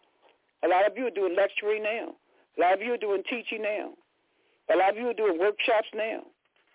A 0.64 0.68
lot 0.68 0.86
of 0.86 0.98
you 0.98 1.08
are 1.08 1.12
doing 1.12 1.36
lecturing 1.36 1.84
now. 1.84 2.14
A 2.58 2.62
lot 2.62 2.74
of 2.74 2.82
you 2.82 2.94
are 2.94 2.98
doing 2.98 3.24
teaching 3.30 3.64
now. 3.64 3.92
A 4.74 4.78
lot 4.78 4.92
of 4.92 4.98
you 4.98 5.08
are 5.10 5.14
doing 5.14 5.40
workshops 5.40 5.88
now. 5.96 6.22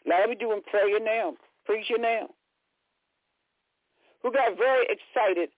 A 0.05 0.09
lot 0.09 0.25
of 0.25 0.31
you 0.31 0.37
are 0.37 0.49
doing 0.49 0.63
prayer 0.71 1.01
now, 1.01 1.35
preaching 1.65 2.03
now. 2.03 2.29
Who 4.23 4.33
got 4.33 4.57
very 4.57 4.87
excited 4.91 5.51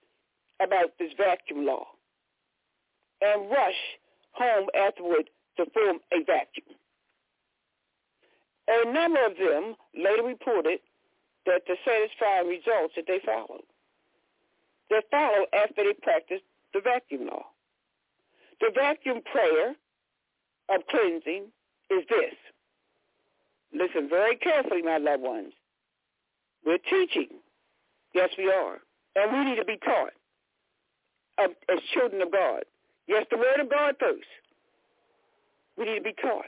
about 0.60 0.92
this 0.98 1.12
vacuum 1.16 1.64
law 1.64 1.86
and 3.20 3.50
rush 3.50 3.80
home 4.32 4.66
afterward 4.74 5.30
to 5.56 5.64
form 5.72 5.98
a 6.12 6.24
vacuum. 6.24 6.76
A 8.68 8.92
number 8.92 9.24
of 9.24 9.36
them 9.36 9.74
later 9.96 10.22
reported 10.22 10.80
that 11.46 11.62
the 11.66 11.76
satisfying 11.84 12.48
results 12.48 12.94
that 12.96 13.06
they 13.06 13.20
followed. 13.24 13.64
They 14.90 15.00
follow 15.10 15.46
after 15.52 15.84
they 15.84 15.94
practice 16.02 16.40
the 16.72 16.80
vacuum 16.80 17.26
law. 17.26 17.44
The 18.60 18.70
vacuum 18.74 19.20
prayer 19.30 19.74
of 20.68 20.86
cleansing 20.90 21.44
is 21.90 22.04
this. 22.08 22.34
Listen 23.72 24.08
very 24.08 24.36
carefully, 24.36 24.82
my 24.82 24.98
loved 24.98 25.22
ones. 25.22 25.52
We're 26.64 26.78
teaching. 26.78 27.28
Yes, 28.14 28.30
we 28.36 28.50
are. 28.50 28.78
And 29.16 29.32
we 29.32 29.50
need 29.50 29.56
to 29.56 29.64
be 29.64 29.76
taught 29.76 30.12
um, 31.42 31.54
as 31.70 31.78
children 31.94 32.22
of 32.22 32.32
God. 32.32 32.64
Yes, 33.06 33.26
the 33.30 33.36
word 33.36 33.60
of 33.60 33.70
God 33.70 33.94
first. 33.98 34.26
We 35.76 35.84
need 35.84 35.98
to 35.98 36.02
be 36.02 36.14
taught. 36.20 36.46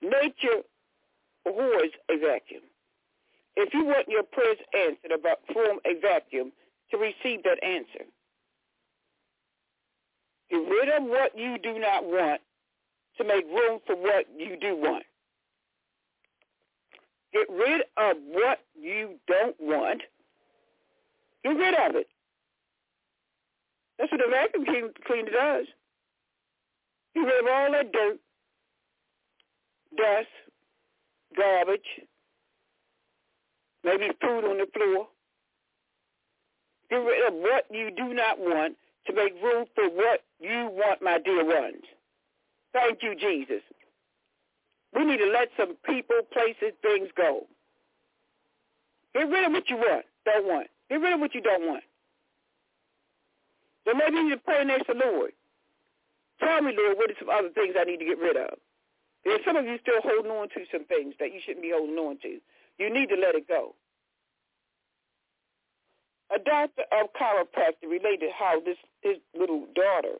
Nature 0.00 0.62
abhors 1.46 1.90
a 2.10 2.18
vacuum. 2.18 2.62
If 3.56 3.74
you 3.74 3.84
want 3.84 4.08
your 4.08 4.22
prayers 4.22 4.58
answered 4.74 5.12
about 5.12 5.38
form 5.52 5.78
a 5.84 6.00
vacuum 6.00 6.52
to 6.90 6.96
receive 6.96 7.42
that 7.44 7.62
answer, 7.62 8.06
get 10.50 10.56
rid 10.56 10.88
of 10.88 11.04
what 11.04 11.36
you 11.36 11.58
do 11.58 11.78
not 11.78 12.04
want 12.04 12.40
to 13.18 13.24
make 13.24 13.44
room 13.46 13.80
for 13.86 13.96
what 13.96 14.26
you 14.36 14.56
do 14.60 14.76
want. 14.76 15.04
Get 17.32 17.48
rid 17.50 17.82
of 17.96 18.16
what 18.28 18.60
you 18.78 19.14
don't 19.26 19.56
want. 19.60 20.02
Get 21.44 21.56
rid 21.56 21.74
of 21.74 21.96
it. 21.96 22.08
That's 23.98 24.12
what 24.12 24.20
a 24.20 24.30
vacuum 24.30 24.64
cleaner 25.06 25.30
does. 25.30 25.66
Get 27.14 27.20
rid 27.20 27.44
of 27.44 27.50
all 27.50 27.72
that 27.72 27.92
dirt, 27.92 28.18
dust, 29.96 30.28
garbage, 31.36 31.80
maybe 33.84 34.10
food 34.20 34.44
on 34.44 34.58
the 34.58 34.66
floor. 34.72 35.08
Get 36.90 36.96
rid 36.96 37.26
of 37.26 37.34
what 37.34 37.66
you 37.70 37.90
do 37.90 38.12
not 38.14 38.38
want 38.38 38.76
to 39.06 39.12
make 39.14 39.34
room 39.42 39.66
for 39.74 39.88
what 39.88 40.22
you 40.40 40.70
want, 40.72 41.02
my 41.02 41.18
dear 41.18 41.44
ones. 41.44 41.82
Thank 42.72 43.02
you, 43.02 43.14
Jesus. 43.14 43.62
We 44.94 45.04
need 45.04 45.18
to 45.18 45.30
let 45.30 45.48
some 45.56 45.74
people, 45.84 46.16
places, 46.32 46.74
things 46.82 47.08
go. 47.16 47.46
Get 49.14 49.28
rid 49.28 49.44
of 49.44 49.52
what 49.52 49.68
you 49.68 49.76
want, 49.76 50.04
don't 50.24 50.46
want. 50.46 50.68
Get 50.90 51.00
rid 51.00 51.12
of 51.14 51.20
what 51.20 51.34
you 51.34 51.40
don't 51.40 51.66
want. 51.66 51.84
Then 53.84 53.98
maybe 53.98 54.16
you 54.16 54.28
need 54.28 54.36
to 54.36 54.40
pray 54.44 54.64
next 54.64 54.86
to 54.86 54.92
Lord. 54.92 55.32
Tell 56.40 56.62
me, 56.62 56.74
Lord, 56.76 56.96
what 56.96 57.10
are 57.10 57.18
some 57.18 57.30
other 57.30 57.50
things 57.50 57.74
I 57.78 57.84
need 57.84 57.98
to 57.98 58.04
get 58.04 58.18
rid 58.18 58.36
of? 58.36 58.58
There's 59.24 59.40
some 59.46 59.56
of 59.56 59.64
you 59.64 59.78
still 59.80 60.02
holding 60.02 60.30
on 60.30 60.48
to 60.50 60.66
some 60.70 60.84
things 60.84 61.14
that 61.20 61.32
you 61.32 61.40
shouldn't 61.44 61.62
be 61.62 61.72
holding 61.74 61.96
on 61.96 62.18
to. 62.22 62.38
You 62.82 62.90
need 62.92 63.10
to 63.10 63.14
let 63.14 63.36
it 63.36 63.46
go. 63.46 63.76
A 66.34 66.38
doctor 66.42 66.82
of 66.90 67.14
chiropractic 67.14 67.88
related 67.88 68.30
how 68.36 68.58
this 68.58 68.76
his 69.02 69.18
little 69.38 69.66
daughter 69.72 70.18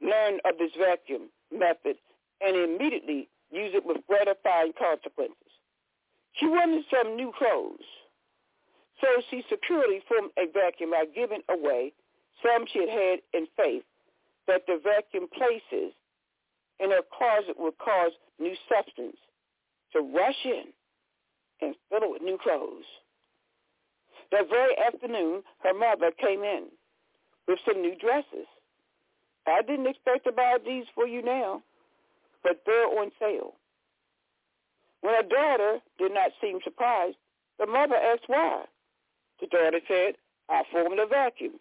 learned 0.00 0.40
of 0.44 0.58
this 0.58 0.70
vacuum 0.78 1.30
method 1.50 1.96
and 2.40 2.54
immediately 2.54 3.28
used 3.50 3.74
it 3.74 3.84
with 3.84 3.96
gratifying 4.06 4.74
consequences. 4.78 5.50
She 6.34 6.46
wanted 6.46 6.84
some 6.86 7.16
new 7.16 7.32
clothes, 7.36 7.82
so 9.00 9.08
she 9.28 9.42
securely 9.50 9.98
formed 10.06 10.30
a 10.38 10.46
vacuum 10.54 10.92
by 10.92 11.06
giving 11.12 11.42
away 11.50 11.94
some 12.44 12.64
she 12.72 12.78
had 12.78 12.90
had 12.90 13.18
in 13.34 13.48
faith 13.56 13.82
that 14.46 14.62
the 14.68 14.78
vacuum 14.84 15.26
places 15.34 15.90
in 16.78 16.92
her 16.92 17.02
closet 17.10 17.58
would 17.58 17.76
cause 17.78 18.12
new 18.38 18.54
substance 18.70 19.16
to 19.92 19.98
rush 20.14 20.44
in 20.44 20.70
it 22.02 22.10
with 22.10 22.22
new 22.22 22.38
clothes. 22.42 22.84
That 24.30 24.48
very 24.48 24.76
afternoon, 24.78 25.42
her 25.62 25.74
mother 25.74 26.10
came 26.10 26.42
in 26.42 26.66
with 27.46 27.58
some 27.66 27.80
new 27.80 27.96
dresses. 27.96 28.46
I 29.46 29.62
didn't 29.62 29.86
expect 29.86 30.24
to 30.24 30.32
buy 30.32 30.58
these 30.64 30.84
for 30.94 31.06
you 31.06 31.22
now, 31.22 31.62
but 32.42 32.62
they're 32.66 32.86
on 32.86 33.10
sale. 33.18 33.54
When 35.00 35.14
her 35.14 35.22
daughter 35.22 35.78
did 35.98 36.12
not 36.12 36.32
seem 36.40 36.58
surprised, 36.62 37.16
the 37.58 37.66
mother 37.66 37.96
asked 37.96 38.24
why. 38.26 38.64
The 39.40 39.46
daughter 39.46 39.80
said, 39.88 40.14
I 40.48 40.62
formed 40.70 40.98
a 40.98 41.06
vacuum 41.06 41.54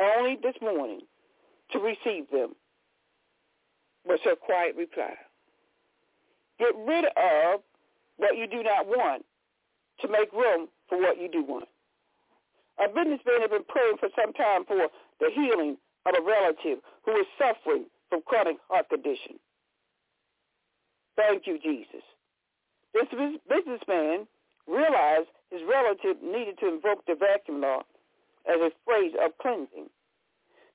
only 0.00 0.36
this 0.42 0.56
morning 0.60 1.00
to 1.72 1.78
receive 1.78 2.30
them, 2.30 2.54
was 4.04 4.20
her 4.24 4.36
quiet 4.36 4.76
reply. 4.76 5.14
Get 6.58 6.74
rid 6.86 7.04
of 7.04 7.60
what 8.16 8.36
you 8.36 8.46
do 8.46 8.62
not 8.62 8.86
want 8.86 9.24
to 10.00 10.08
make 10.08 10.32
room 10.32 10.68
for 10.88 10.98
what 11.00 11.20
you 11.20 11.28
do 11.30 11.42
want. 11.44 11.68
A 12.78 12.88
businessman 12.88 13.40
had 13.40 13.50
been 13.50 13.64
praying 13.68 13.96
for 13.98 14.08
some 14.14 14.32
time 14.32 14.64
for 14.66 14.88
the 15.20 15.30
healing 15.34 15.76
of 16.04 16.14
a 16.16 16.22
relative 16.22 16.78
who 17.04 17.16
is 17.16 17.26
suffering 17.38 17.86
from 18.08 18.20
chronic 18.26 18.56
heart 18.68 18.88
condition. 18.88 19.40
Thank 21.16 21.46
you, 21.46 21.58
Jesus. 21.58 22.04
This 22.92 23.08
businessman 23.48 24.26
realized 24.66 25.28
his 25.50 25.62
relative 25.68 26.22
needed 26.22 26.58
to 26.60 26.68
invoke 26.68 27.04
the 27.06 27.14
vacuum 27.14 27.60
law 27.60 27.80
as 28.48 28.60
a 28.60 28.70
phrase 28.84 29.12
of 29.24 29.32
cleansing. 29.40 29.88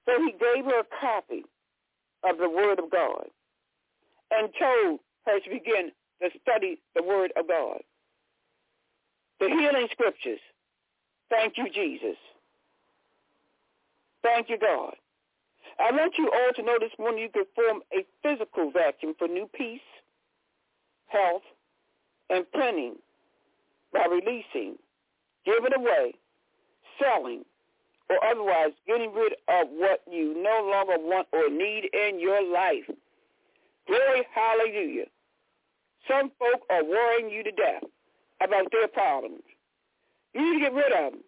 So 0.06 0.12
he 0.26 0.32
gave 0.32 0.66
her 0.66 0.82
a 0.82 0.92
copy 1.00 1.46
of 2.24 2.38
the 2.38 2.50
Word 2.50 2.80
of 2.80 2.90
God 2.90 3.26
and 4.32 4.50
told 4.58 5.00
her 5.26 5.40
to 5.40 5.50
begin 5.50 5.92
to 6.22 6.30
study 6.42 6.80
the 6.96 7.04
Word 7.04 7.32
of 7.38 7.48
God. 7.48 7.80
The 9.40 9.48
healing 9.48 9.88
scriptures. 9.92 10.40
Thank 11.30 11.58
you, 11.58 11.68
Jesus. 11.74 12.18
Thank 14.24 14.50
you, 14.50 14.58
God. 14.58 14.94
I 15.80 15.92
want 15.92 16.14
you 16.18 16.30
all 16.32 16.52
to 16.56 16.62
know 16.62 16.78
this 16.80 16.92
morning 17.00 17.24
you 17.24 17.30
can 17.30 17.46
form 17.56 17.82
a 17.94 18.06
physical 18.22 18.72
vacuum 18.72 19.16
for 19.18 19.28
new 19.28 19.50
peace, 19.54 19.80
health, 21.08 21.42
and 22.30 22.46
plenty 22.52 22.94
by 23.92 24.06
releasing, 24.06 24.78
giving 25.46 25.74
away, 25.76 26.14
selling, 27.00 27.44
or 28.10 28.24
otherwise 28.26 28.72
getting 28.86 29.14
rid 29.14 29.34
of 29.48 29.68
what 29.70 30.02
you 30.12 30.36
no 30.36 30.70
longer 30.70 30.96
want 31.00 31.28
or 31.32 31.50
need 31.50 31.90
in 31.94 32.20
your 32.20 32.44
life. 32.44 32.86
Glory, 33.88 34.28
hallelujah. 34.36 35.06
Some 36.08 36.32
folk 36.40 36.62
are 36.70 36.84
worrying 36.84 37.30
you 37.30 37.44
to 37.44 37.52
death 37.52 37.84
about 38.44 38.72
their 38.72 38.88
problems. 38.88 39.44
You 40.34 40.42
need 40.42 40.60
to 40.60 40.66
get 40.66 40.74
rid 40.74 40.92
of 40.94 41.14
them. 41.14 41.22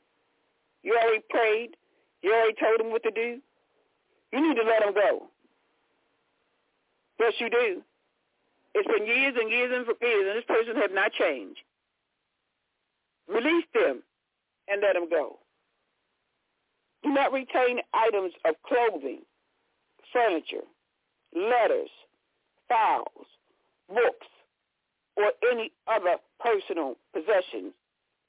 You 0.84 0.98
already 1.02 1.24
prayed. 1.30 1.78
You 2.22 2.34
already 2.34 2.56
told 2.60 2.80
them 2.80 2.92
what 2.92 3.04
to 3.04 3.12
do. 3.12 3.40
You 4.32 4.42
need 4.42 4.56
to 4.56 4.64
let 4.64 4.82
them 4.82 4.94
go. 4.94 5.28
Yes, 7.20 7.34
you 7.40 7.50
do. 7.50 7.82
It's 8.74 8.88
been 8.88 9.06
years 9.06 9.36
and 9.40 9.50
years 9.50 9.72
and 9.72 9.86
years, 10.02 10.26
and 10.28 10.38
this 10.38 10.46
person 10.48 10.76
has 10.82 10.90
not 10.92 11.12
changed. 11.14 11.60
Release 13.28 13.66
them 13.74 14.02
and 14.68 14.82
let 14.82 14.94
them 14.94 15.08
go. 15.10 15.38
Do 17.04 17.10
not 17.10 17.32
retain 17.32 17.80
items 17.94 18.34
of 18.46 18.56
clothing, 18.66 19.22
furniture, 20.12 20.66
letters, 21.36 21.90
files, 22.68 23.28
books, 23.90 24.28
or 25.16 25.32
any 25.52 25.72
other 25.88 26.18
personal 26.40 26.96
possessions 27.14 27.74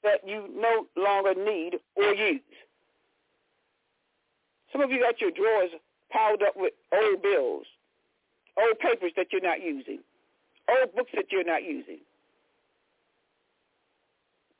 that 0.03 0.21
you 0.25 0.47
no 0.55 0.85
longer 0.95 1.33
need 1.33 1.79
or 1.95 2.13
use. 2.13 2.41
Some 4.71 4.81
of 4.81 4.91
you 4.91 4.99
got 4.99 5.19
your 5.21 5.31
drawers 5.31 5.71
piled 6.11 6.43
up 6.43 6.55
with 6.55 6.73
old 6.93 7.21
bills, 7.21 7.65
old 8.57 8.79
papers 8.79 9.11
that 9.17 9.27
you're 9.31 9.41
not 9.41 9.61
using, 9.61 9.99
old 10.69 10.93
books 10.95 11.11
that 11.15 11.25
you're 11.31 11.43
not 11.43 11.63
using. 11.63 11.99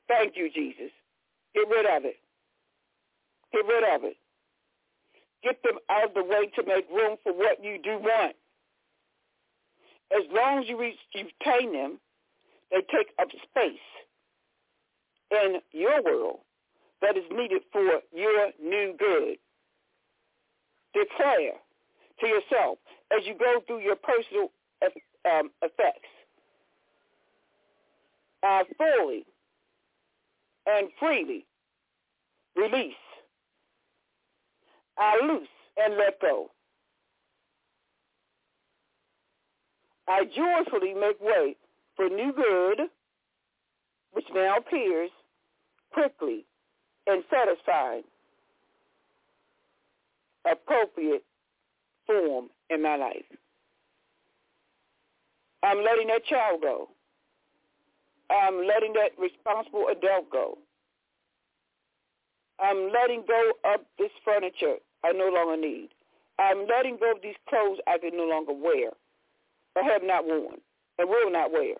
Thank 0.08 0.36
you, 0.36 0.50
Jesus. 0.52 0.92
Get 1.54 1.68
rid 1.70 1.86
of 1.86 2.06
it. 2.06 2.18
Get 3.52 3.66
rid 3.66 3.96
of 3.96 4.04
it. 4.04 4.18
Get 5.44 5.62
them 5.64 5.78
out 5.90 6.10
of 6.10 6.14
the 6.14 6.24
way 6.24 6.48
to 6.56 6.66
make 6.66 6.90
room 6.90 7.18
for 7.24 7.34
what 7.34 7.64
you 7.64 7.78
do 7.82 8.00
want. 8.00 8.36
As 10.12 10.24
long 10.32 10.60
as 10.60 10.70
you 10.70 10.78
retain 10.78 11.74
them, 11.74 12.00
they 12.76 12.82
take 12.82 13.08
up 13.22 13.30
space 13.32 13.80
in 15.32 15.60
your 15.72 16.04
world 16.04 16.40
that 17.02 17.16
is 17.16 17.24
needed 17.32 17.62
for 17.72 17.82
your 18.14 18.52
new 18.62 18.94
good. 19.00 19.38
Declare 20.94 21.54
to 22.20 22.28
yourself 22.28 22.78
as 23.16 23.26
you 23.26 23.34
go 23.38 23.62
through 23.66 23.80
your 23.80 23.96
personal 23.96 24.52
um, 25.26 25.52
effects. 25.62 26.10
I 28.44 28.64
fully 28.78 29.26
and 30.68 30.90
freely 31.00 31.46
release. 32.58 32.94
I 34.98 35.18
loose 35.26 35.48
and 35.78 35.96
let 35.98 36.20
go. 36.20 36.52
I 40.08 40.24
joyfully 40.26 40.94
make 40.94 41.20
way 41.22 41.56
for 41.96 42.10
new 42.10 42.34
good, 42.34 42.88
which 44.12 44.26
now 44.34 44.58
appears 44.58 45.10
quickly 45.92 46.46
and 47.08 47.24
satisfying, 47.30 48.04
appropriate 50.50 51.24
form 52.06 52.50
in 52.70 52.82
my 52.82 52.96
life. 52.96 53.26
I'm 55.64 55.84
letting 55.84 56.08
that 56.08 56.26
child 56.26 56.62
go. 56.62 56.90
I'm 58.30 58.68
letting 58.68 58.94
that 58.94 59.12
responsible 59.20 59.88
adult 59.92 60.30
go. 60.32 60.58
I'm 62.60 62.92
letting 62.92 63.24
go 63.28 63.52
of 63.66 63.82
this 63.98 64.12
furniture 64.24 64.78
I 65.04 65.12
no 65.12 65.30
longer 65.30 65.60
need. 65.60 65.90
I'm 66.40 66.68
letting 66.68 66.98
go 66.98 67.12
of 67.12 67.22
these 67.22 67.36
clothes 67.50 67.80
I 67.88 67.98
can 67.98 68.18
no 68.18 68.26
longer 68.26 68.54
wear 68.54 68.92
or 69.76 69.84
have 69.84 70.04
not 70.04 70.26
worn 70.26 70.58
and 70.98 71.10
will 71.10 71.32
not 71.32 71.52
wear. 71.52 71.76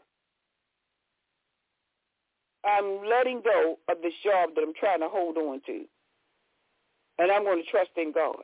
I'm 2.66 3.08
letting 3.08 3.42
go 3.44 3.78
of 3.90 3.98
this 4.02 4.14
job 4.24 4.50
that 4.56 4.62
I'm 4.62 4.74
trying 4.74 5.02
to 5.02 5.08
hold 5.08 5.38
on 5.38 5.62
to. 5.68 5.86
And 7.20 7.32
I'm 7.32 7.44
going 7.44 7.64
to 7.64 7.70
trust 7.70 7.92
in 7.96 8.12
God 8.12 8.44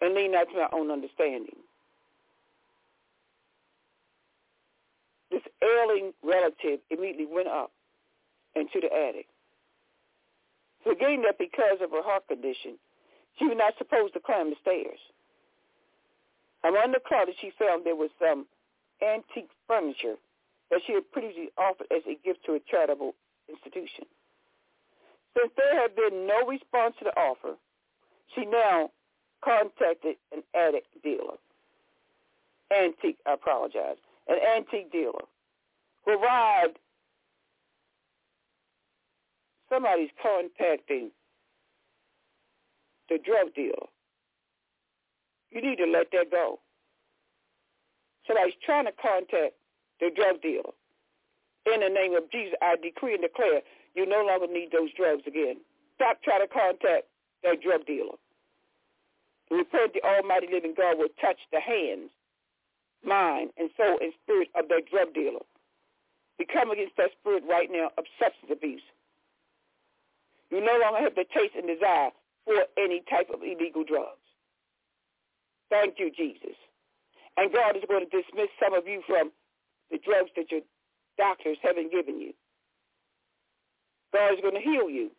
and 0.00 0.14
lean 0.14 0.32
not 0.32 0.48
to 0.50 0.56
my 0.56 0.68
own 0.72 0.90
understanding. 0.90 1.56
This 5.30 5.42
ailing 5.62 6.12
relative 6.22 6.80
immediately 6.90 7.26
went 7.32 7.48
up 7.48 7.70
into 8.54 8.80
the 8.82 8.92
attic, 8.92 9.28
forgetting 10.84 11.22
that 11.22 11.38
because 11.38 11.78
of 11.80 11.90
her 11.90 12.02
heart 12.02 12.28
condition, 12.28 12.76
she 13.38 13.46
was 13.46 13.56
not 13.56 13.72
supposed 13.78 14.12
to 14.12 14.20
climb 14.20 14.50
the 14.50 14.56
stairs. 14.60 14.98
Among 16.64 16.92
the 16.92 17.00
closet, 17.00 17.34
she 17.40 17.50
found 17.58 17.86
there 17.86 17.96
was 17.96 18.10
some 18.20 18.46
antique 19.02 19.50
furniture 19.66 20.16
that 20.70 20.80
she 20.86 20.94
had 20.94 21.10
previously 21.12 21.50
offered 21.58 21.86
as 21.90 22.02
a 22.06 22.16
gift 22.24 22.44
to 22.46 22.54
a 22.54 22.60
charitable 22.60 23.14
institution. 23.48 24.04
Since 25.36 25.52
there 25.56 25.80
had 25.80 25.96
been 25.96 26.26
no 26.26 26.46
response 26.46 26.94
to 26.98 27.04
the 27.04 27.16
offer, 27.18 27.56
she 28.34 28.44
now 28.44 28.90
contacted 29.44 30.16
an 30.32 30.42
attic 30.54 30.84
dealer. 31.02 31.36
Antique, 32.70 33.18
I 33.26 33.34
apologize, 33.34 33.96
an 34.28 34.38
antique 34.56 34.90
dealer 34.92 35.24
who 36.04 36.12
arrived. 36.12 36.78
Somebody's 39.68 40.10
contacting 40.22 41.10
the 43.08 43.18
drug 43.18 43.54
dealer. 43.54 43.88
You 45.50 45.62
need 45.62 45.76
to 45.76 45.86
let 45.86 46.10
that 46.12 46.30
go. 46.30 46.60
Somebody's 48.26 48.54
trying 48.64 48.86
to 48.86 48.92
contact 48.92 49.54
the 50.00 50.10
drug 50.14 50.42
dealer. 50.42 50.72
In 51.66 51.80
the 51.80 51.88
name 51.88 52.14
of 52.14 52.30
Jesus, 52.30 52.54
I 52.62 52.76
decree 52.76 53.14
and 53.14 53.22
declare 53.22 53.62
you 53.94 54.06
no 54.06 54.24
longer 54.24 54.46
need 54.46 54.70
those 54.72 54.90
drugs 54.96 55.22
again. 55.26 55.62
Stop 55.96 56.22
trying 56.22 56.42
to 56.42 56.50
contact 56.50 57.06
that 57.42 57.62
drug 57.62 57.86
dealer. 57.86 58.18
We 59.50 59.64
pray 59.64 59.86
the 59.92 60.02
Almighty 60.02 60.48
Living 60.50 60.74
God 60.76 60.98
will 60.98 61.12
touch 61.20 61.38
the 61.52 61.60
hands, 61.60 62.10
mind, 63.04 63.50
and 63.58 63.70
soul 63.76 63.98
and 64.00 64.12
spirit 64.22 64.48
of 64.56 64.68
that 64.68 64.88
drug 64.90 65.14
dealer. 65.14 65.44
We 66.38 66.46
come 66.46 66.70
against 66.70 66.96
that 66.96 67.10
spirit 67.20 67.44
right 67.48 67.68
now 67.70 67.90
of 67.98 68.04
substance 68.18 68.50
abuse. 68.50 68.82
You 70.50 70.60
no 70.60 70.78
longer 70.80 71.00
have 71.00 71.14
the 71.14 71.24
taste 71.24 71.54
and 71.54 71.66
desire 71.66 72.10
for 72.44 72.66
any 72.76 73.02
type 73.08 73.30
of 73.32 73.42
illegal 73.42 73.84
drugs. 73.84 74.18
Thank 75.70 75.98
you, 75.98 76.10
Jesus. 76.10 76.56
And 77.36 77.52
God 77.52 77.76
is 77.76 77.82
going 77.88 78.04
to 78.04 78.10
dismiss 78.10 78.48
some 78.62 78.74
of 78.74 78.86
you 78.86 79.02
from 79.06 79.32
the 79.90 79.98
drugs 80.04 80.30
that 80.36 80.50
your 80.50 80.60
doctors 81.16 81.56
haven't 81.62 81.90
given 81.90 82.20
you. 82.20 82.32
God 84.12 84.34
is 84.34 84.40
going 84.42 84.54
to 84.54 84.60
heal 84.60 84.90
you. 84.90 85.10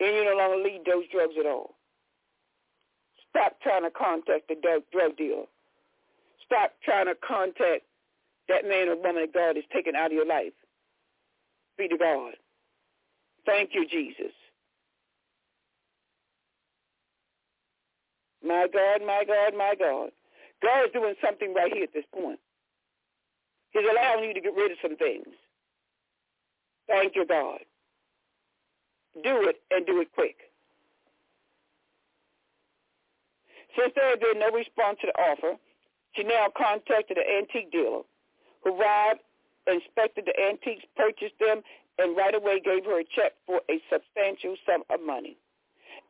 And 0.00 0.14
you 0.14 0.24
no 0.24 0.36
longer 0.36 0.62
need 0.62 0.82
those 0.86 1.04
drugs 1.10 1.34
at 1.38 1.46
all. 1.46 1.74
Stop 3.30 3.60
trying 3.62 3.82
to 3.82 3.90
contact 3.90 4.48
the 4.48 4.54
drug 4.92 5.16
dealer. 5.16 5.44
Stop 6.46 6.72
trying 6.84 7.06
to 7.06 7.14
contact 7.26 7.82
that 8.48 8.64
man 8.64 8.88
or 8.88 8.96
woman 8.96 9.26
that 9.26 9.34
God 9.34 9.56
has 9.56 9.64
taken 9.72 9.94
out 9.94 10.06
of 10.06 10.12
your 10.12 10.26
life. 10.26 10.54
Be 11.76 11.88
to 11.88 11.98
God. 11.98 12.32
Thank 13.44 13.70
you, 13.74 13.86
Jesus. 13.86 14.32
My 18.42 18.66
God, 18.72 19.06
my 19.06 19.24
God, 19.26 19.56
my 19.56 19.74
God. 19.78 20.10
God 20.62 20.86
is 20.86 20.92
doing 20.92 21.14
something 21.24 21.54
right 21.54 21.72
here 21.72 21.84
at 21.84 21.92
this 21.94 22.04
point. 22.12 22.38
He's 23.70 23.84
allowing 23.90 24.24
you 24.24 24.34
to 24.34 24.40
get 24.40 24.54
rid 24.54 24.72
of 24.72 24.78
some 24.82 24.96
things. 24.96 25.28
Thank 26.88 27.14
you, 27.14 27.26
God. 27.26 27.60
Do 29.22 29.48
it 29.48 29.56
and 29.70 29.86
do 29.86 30.00
it 30.00 30.08
quick. 30.14 30.36
Since 33.76 33.92
there 33.94 34.10
had 34.10 34.20
been 34.20 34.40
no 34.40 34.50
response 34.50 34.98
to 35.02 35.08
the 35.08 35.20
offer, 35.20 35.58
she 36.16 36.24
now 36.24 36.48
contacted 36.56 37.18
an 37.18 37.24
antique 37.28 37.70
dealer 37.70 38.02
who 38.64 38.74
arrived, 38.74 39.20
inspected 39.66 40.26
the 40.26 40.34
antiques, 40.34 40.84
purchased 40.96 41.38
them, 41.38 41.62
and 41.98 42.16
right 42.16 42.34
away 42.34 42.60
gave 42.60 42.84
her 42.86 43.00
a 43.00 43.04
check 43.14 43.34
for 43.46 43.60
a 43.70 43.78
substantial 43.92 44.56
sum 44.64 44.82
of 44.90 45.00
money. 45.04 45.36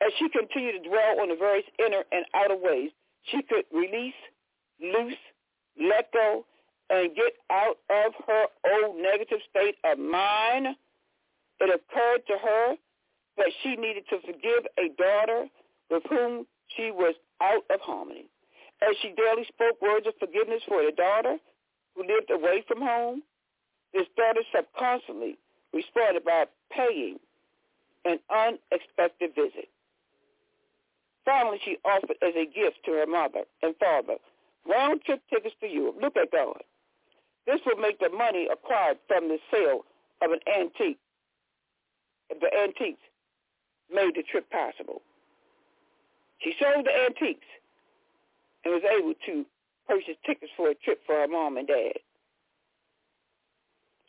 As 0.01 0.13
she 0.19 0.29
continued 0.29 0.83
to 0.83 0.89
dwell 0.89 1.21
on 1.21 1.29
the 1.29 1.37
various 1.37 1.67
inner 1.79 2.05
and 2.13 2.25
outer 2.35 2.57
ways 2.57 2.91
she 3.25 3.43
could 3.43 3.65
release, 3.73 4.17
loose, 4.81 5.19
let 5.81 6.13
go, 6.13 6.45
and 6.91 7.15
get 7.15 7.35
out 7.51 7.79
of 7.91 8.13
her 8.27 8.45
old 8.73 8.97
negative 8.97 9.39
state 9.51 9.77
of 9.85 9.99
mind, 9.99 10.69
it 11.61 11.69
occurred 11.69 12.23
to 12.27 12.39
her 12.39 12.77
that 13.37 13.53
she 13.63 13.77
needed 13.77 14.05
to 14.11 14.21
forgive 14.21 14.67
a 14.79 14.89
daughter 14.97 15.47
with 15.91 16.03
whom 16.09 16.47
she 16.77 16.91
was 16.91 17.15
out 17.41 17.65
of 17.71 17.81
harmony. 17.81 18.27
As 18.83 18.95
she 19.03 19.09
daily 19.09 19.45
spoke 19.49 19.81
words 19.83 20.07
of 20.07 20.15
forgiveness 20.19 20.63
for 20.67 20.83
the 20.85 20.93
daughter 20.93 21.37
who 21.95 22.03
lived 22.03 22.31
away 22.31 22.63
from 22.67 22.81
home, 22.81 23.23
this 23.93 24.07
daughter 24.17 24.41
subconsciously 24.55 25.39
responded 25.73 26.25
by 26.25 26.45
paying 26.71 27.19
an 28.05 28.19
unexpected 28.31 29.35
visit. 29.35 29.69
Finally, 31.25 31.59
she 31.65 31.77
offered 31.85 32.17
as 32.23 32.35
a 32.37 32.47
gift 32.47 32.79
to 32.85 32.93
her 32.93 33.07
mother 33.07 33.45
and 33.63 33.75
father 33.77 34.17
round-trip 34.67 35.21
tickets 35.31 35.55
to 35.61 35.67
Europe. 35.67 35.97
Look 36.01 36.17
at 36.17 36.33
God. 36.33 36.63
This 37.47 37.61
will 37.65 37.77
make 37.77 37.99
the 37.99 38.11
money 38.11 38.49
acquired 38.51 38.99
from 39.07 39.29
the 39.29 39.39
sale 39.51 39.85
of 40.23 40.33
an 40.33 40.41
antique. 40.49 40.99
The 42.29 42.51
antiques 42.63 43.01
made 43.93 44.15
the 44.15 44.23
trip 44.23 44.51
possible. 44.51 45.03
She 46.41 46.53
sold 46.61 46.87
the 46.87 46.93
antiques 46.93 47.47
and 48.65 48.75
was 48.75 48.85
able 48.85 49.15
to 49.27 49.47
purchase 49.89 50.17
tickets 50.27 50.53
for 50.57 50.69
a 50.69 50.75
trip 50.75 51.01
for 51.07 51.15
her 51.15 51.29
mom 51.29 51.57
and 51.57 51.67
dad. 51.67 51.99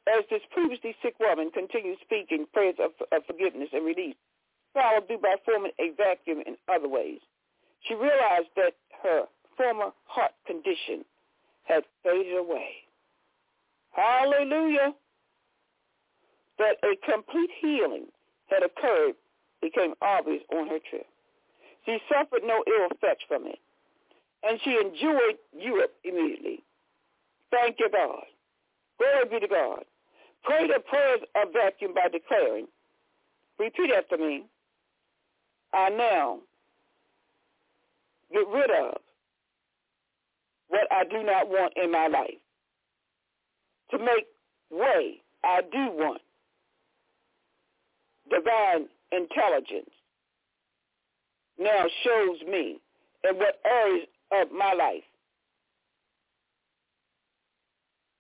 As 0.07 0.25
this 0.29 0.41
previously 0.51 0.95
sick 1.01 1.15
woman 1.19 1.51
continued 1.51 1.99
speaking 2.01 2.45
prayers 2.51 2.75
of, 2.79 2.91
of 3.11 3.25
forgiveness 3.25 3.69
and 3.71 3.85
release, 3.85 4.15
followed 4.73 5.07
through 5.07 5.19
by 5.19 5.35
forming 5.45 5.71
a 5.79 5.91
vacuum 5.95 6.43
in 6.45 6.57
other 6.67 6.89
ways, 6.89 7.19
she 7.87 7.93
realized 7.93 8.49
that 8.55 8.73
her 9.01 9.23
former 9.59 9.91
heart 10.05 10.31
condition 10.47 11.03
had 11.63 11.83
faded 12.01 12.37
away. 12.37 12.69
Hallelujah. 13.91 14.93
That 16.57 16.77
a 16.83 16.95
complete 17.11 17.49
healing 17.61 18.05
had 18.47 18.63
occurred 18.63 19.15
became 19.61 19.93
obvious 20.01 20.41
on 20.53 20.67
her 20.67 20.79
trip. 20.89 21.05
She 21.85 21.97
suffered 22.11 22.41
no 22.45 22.63
ill 22.67 22.87
effects 22.91 23.23
from 23.27 23.45
it, 23.47 23.59
and 24.43 24.59
she 24.63 24.71
enjoyed 24.71 25.37
Europe 25.57 25.93
immediately. 26.03 26.63
Thank 27.51 27.77
you, 27.79 27.89
God. 27.91 28.23
Glory 28.97 29.25
be 29.29 29.39
to 29.39 29.47
God. 29.47 29.83
Pray 30.43 30.67
the 30.67 30.79
prayers 30.87 31.19
of 31.35 31.53
vacuum 31.53 31.93
by 31.93 32.07
declaring, 32.11 32.67
repeat 33.57 33.91
after 33.91 34.17
me, 34.17 34.43
I 35.73 35.89
now 35.89 36.39
get 38.31 38.47
rid 38.47 38.71
of 38.71 38.97
what 40.69 40.87
I 40.91 41.03
do 41.03 41.23
not 41.23 41.49
want 41.49 41.73
in 41.75 41.91
my 41.91 42.07
life 42.07 42.39
to 43.91 43.97
make 43.97 44.25
way 44.71 45.21
I 45.43 45.61
do 45.61 45.91
want 45.91 46.21
divine 48.29 48.87
intelligence 49.11 49.89
now 51.57 51.85
shows 52.03 52.37
me 52.49 52.79
in 53.27 53.35
what 53.35 53.59
areas 53.65 54.07
of 54.31 54.51
my 54.51 54.73
life 54.73 55.03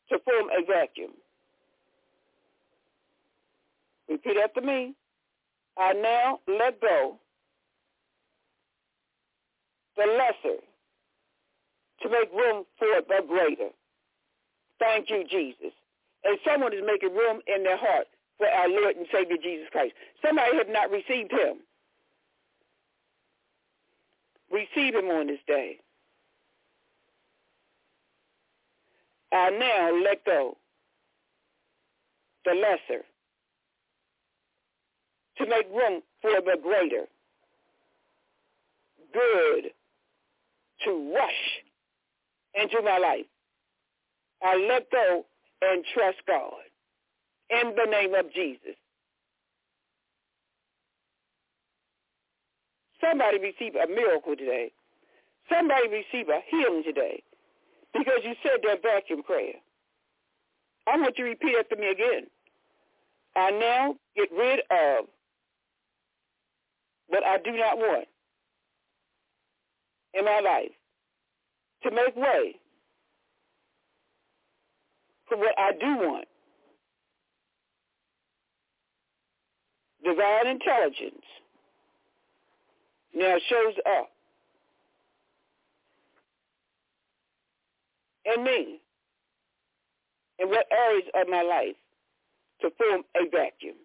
to 0.09 0.19
form 0.19 0.47
a 0.49 0.65
vacuum. 0.65 1.11
Repeat 4.09 4.37
after 4.43 4.61
me. 4.61 4.95
I 5.77 5.93
now 5.93 6.39
let 6.47 6.81
go 6.81 7.15
the 9.95 10.03
lesser 10.03 10.57
to 12.01 12.09
make 12.09 12.31
room 12.33 12.63
for 12.77 12.87
the 13.07 13.25
greater. 13.27 13.69
Thank 14.79 15.09
you, 15.09 15.25
Jesus. 15.29 15.73
And 16.23 16.37
someone 16.45 16.73
is 16.73 16.81
making 16.85 17.13
room 17.15 17.41
in 17.47 17.63
their 17.63 17.77
heart 17.77 18.07
for 18.37 18.47
our 18.47 18.69
Lord 18.69 18.95
and 18.95 19.05
Savior 19.11 19.37
Jesus 19.41 19.67
Christ. 19.71 19.93
Somebody 20.25 20.57
have 20.57 20.69
not 20.69 20.89
received 20.89 21.31
him. 21.31 21.57
Receive 24.51 24.95
him 24.95 25.05
on 25.05 25.27
this 25.27 25.39
day. 25.47 25.77
I 29.31 29.49
now 29.51 30.01
let 30.03 30.25
go 30.25 30.57
the 32.45 32.53
lesser 32.55 33.03
to 35.37 35.45
make 35.45 35.67
room 35.69 36.01
for 36.21 36.31
the 36.41 36.57
greater. 36.61 37.05
Good 39.13 39.71
to 40.85 41.13
rush 41.13 41.63
into 42.55 42.81
my 42.83 42.97
life. 42.97 43.25
I 44.41 44.55
let 44.55 44.89
go 44.91 45.25
and 45.61 45.83
trust 45.93 46.17
God 46.27 46.53
in 47.49 47.73
the 47.75 47.89
name 47.89 48.13
of 48.15 48.33
Jesus. 48.33 48.75
Somebody 53.01 53.39
receive 53.39 53.75
a 53.75 53.87
miracle 53.87 54.35
today. 54.35 54.71
Somebody 55.51 55.87
receive 55.87 56.29
a 56.29 56.41
healing 56.49 56.83
today 56.83 57.23
because 57.93 58.19
you 58.23 58.33
said 58.43 58.59
that 58.63 58.81
vacuum 58.83 59.23
prayer. 59.23 59.55
I 60.87 60.97
want 60.97 61.17
you 61.17 61.25
to 61.25 61.29
repeat 61.31 61.55
after 61.59 61.75
me 61.75 61.89
again. 61.89 62.27
I 63.35 63.51
now 63.51 63.95
get 64.15 64.29
rid 64.31 64.59
of 64.71 65.05
what 67.07 67.23
I 67.25 67.37
do 67.37 67.51
not 67.51 67.77
want 67.77 68.07
in 70.13 70.25
my 70.25 70.39
life 70.39 70.71
to 71.83 71.91
make 71.91 72.15
way 72.15 72.55
for 75.27 75.37
what 75.37 75.53
I 75.57 75.71
do 75.73 75.97
want. 76.07 76.25
Divine 80.03 80.47
intelligence 80.47 81.23
now 83.13 83.35
shows 83.49 83.75
up 83.99 84.09
in 88.35 88.43
me 88.43 88.79
in 90.39 90.49
what 90.49 90.65
areas 90.71 91.05
of 91.15 91.27
my 91.27 91.41
life 91.41 91.75
to 92.61 92.69
form 92.77 93.03
a 93.15 93.29
vacuum. 93.29 93.75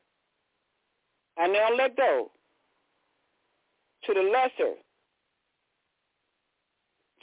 I 1.38 1.48
now 1.48 1.68
let 1.76 1.96
go 1.96 2.30
to 4.04 4.14
the 4.14 4.20
lesser 4.20 4.74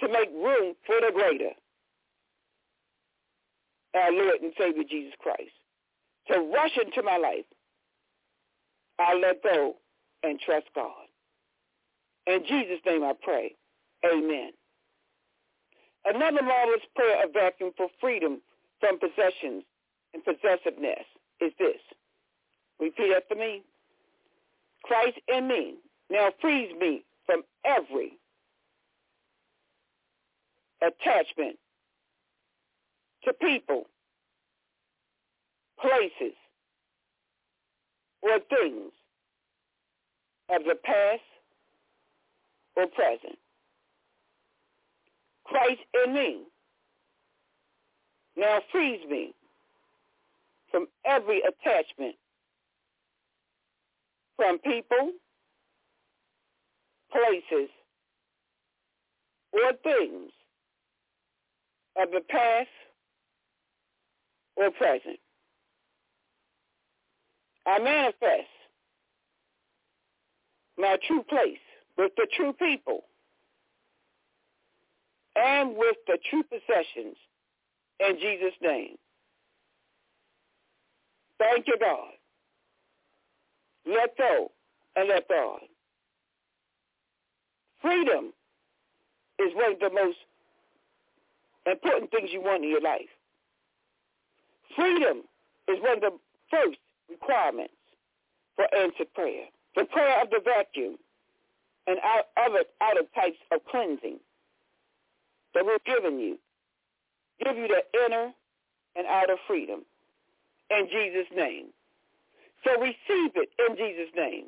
to 0.01 0.07
make 0.07 0.29
room 0.33 0.73
for 0.85 0.95
the 0.99 1.11
greater, 1.13 1.51
our 3.95 4.11
Lord 4.11 4.41
and 4.41 4.53
Savior 4.57 4.83
Jesus 4.89 5.13
Christ. 5.19 5.51
To 6.27 6.39
rush 6.53 6.77
into 6.83 7.01
my 7.03 7.17
life, 7.17 7.45
I 8.99 9.15
let 9.15 9.43
go 9.43 9.75
and 10.23 10.39
trust 10.39 10.67
God. 10.75 10.91
In 12.27 12.41
Jesus' 12.47 12.79
name 12.85 13.03
I 13.03 13.13
pray. 13.21 13.55
Amen. 14.05 14.51
Another 16.05 16.41
marvelous 16.41 16.81
prayer 16.95 17.25
of 17.25 17.33
vacuum 17.33 17.71
for 17.77 17.87
freedom 17.99 18.41
from 18.79 18.99
possessions 18.99 19.63
and 20.13 20.23
possessiveness 20.23 21.05
is 21.39 21.51
this. 21.59 21.81
Repeat 22.79 23.13
after 23.15 23.35
me. 23.35 23.63
Christ 24.83 25.17
in 25.27 25.47
me 25.47 25.75
now 26.09 26.29
frees 26.41 26.73
me 26.79 27.03
from 27.25 27.43
every 27.65 28.13
attachment 30.81 31.57
to 33.23 33.33
people, 33.33 33.83
places, 35.79 36.35
or 38.21 38.39
things 38.49 38.91
of 40.49 40.63
the 40.63 40.75
past 40.83 41.21
or 42.75 42.87
present. 42.87 43.37
Christ 45.45 45.81
in 46.05 46.13
me 46.13 46.41
now 48.37 48.59
frees 48.71 49.01
me 49.09 49.33
from 50.71 50.87
every 51.05 51.41
attachment 51.41 52.15
from 54.37 54.57
people, 54.59 55.11
places, 57.11 57.69
or 59.53 59.73
things 59.83 60.31
of 62.01 62.11
the 62.11 62.21
past 62.29 62.69
or 64.55 64.71
present. 64.71 65.19
I 67.65 67.79
manifest 67.79 68.49
my 70.77 70.97
true 71.07 71.23
place 71.23 71.59
with 71.97 72.11
the 72.17 72.27
true 72.35 72.53
people 72.53 73.03
and 75.35 75.75
with 75.77 75.97
the 76.07 76.17
true 76.29 76.43
possessions 76.43 77.15
in 77.99 78.17
Jesus' 78.19 78.53
name. 78.61 78.95
Thank 81.39 81.67
you, 81.67 81.77
God. 81.79 82.09
Let 83.85 84.17
go 84.17 84.51
and 84.95 85.09
let 85.09 85.27
God. 85.27 85.59
Freedom 87.81 88.31
is 89.39 89.51
one 89.55 89.73
of 89.73 89.79
the 89.79 89.89
most 89.89 90.17
important 91.65 92.11
things 92.11 92.29
you 92.31 92.41
want 92.41 92.63
in 92.63 92.69
your 92.69 92.81
life. 92.81 93.09
Freedom 94.75 95.23
is 95.67 95.77
one 95.81 95.97
of 95.97 96.01
the 96.01 96.17
first 96.49 96.79
requirements 97.09 97.73
for 98.55 98.65
answered 98.75 99.13
prayer. 99.13 99.45
The 99.75 99.85
prayer 99.85 100.21
of 100.21 100.29
the 100.29 100.41
vacuum 100.43 100.97
and 101.87 101.97
out 102.03 102.25
of 102.37 102.51
other 102.51 102.63
outer 102.81 103.03
types 103.15 103.37
of 103.51 103.59
cleansing 103.69 104.19
that 105.53 105.65
we're 105.65 105.77
giving 105.85 106.19
you. 106.19 106.37
Give 107.43 107.57
you 107.57 107.67
the 107.67 107.83
inner 108.05 108.31
and 108.95 109.07
outer 109.07 109.35
freedom 109.47 109.81
in 110.69 110.87
Jesus' 110.91 111.27
name. 111.35 111.67
So 112.63 112.79
receive 112.79 113.31
it 113.35 113.49
in 113.67 113.75
Jesus' 113.75 114.13
name. 114.15 114.45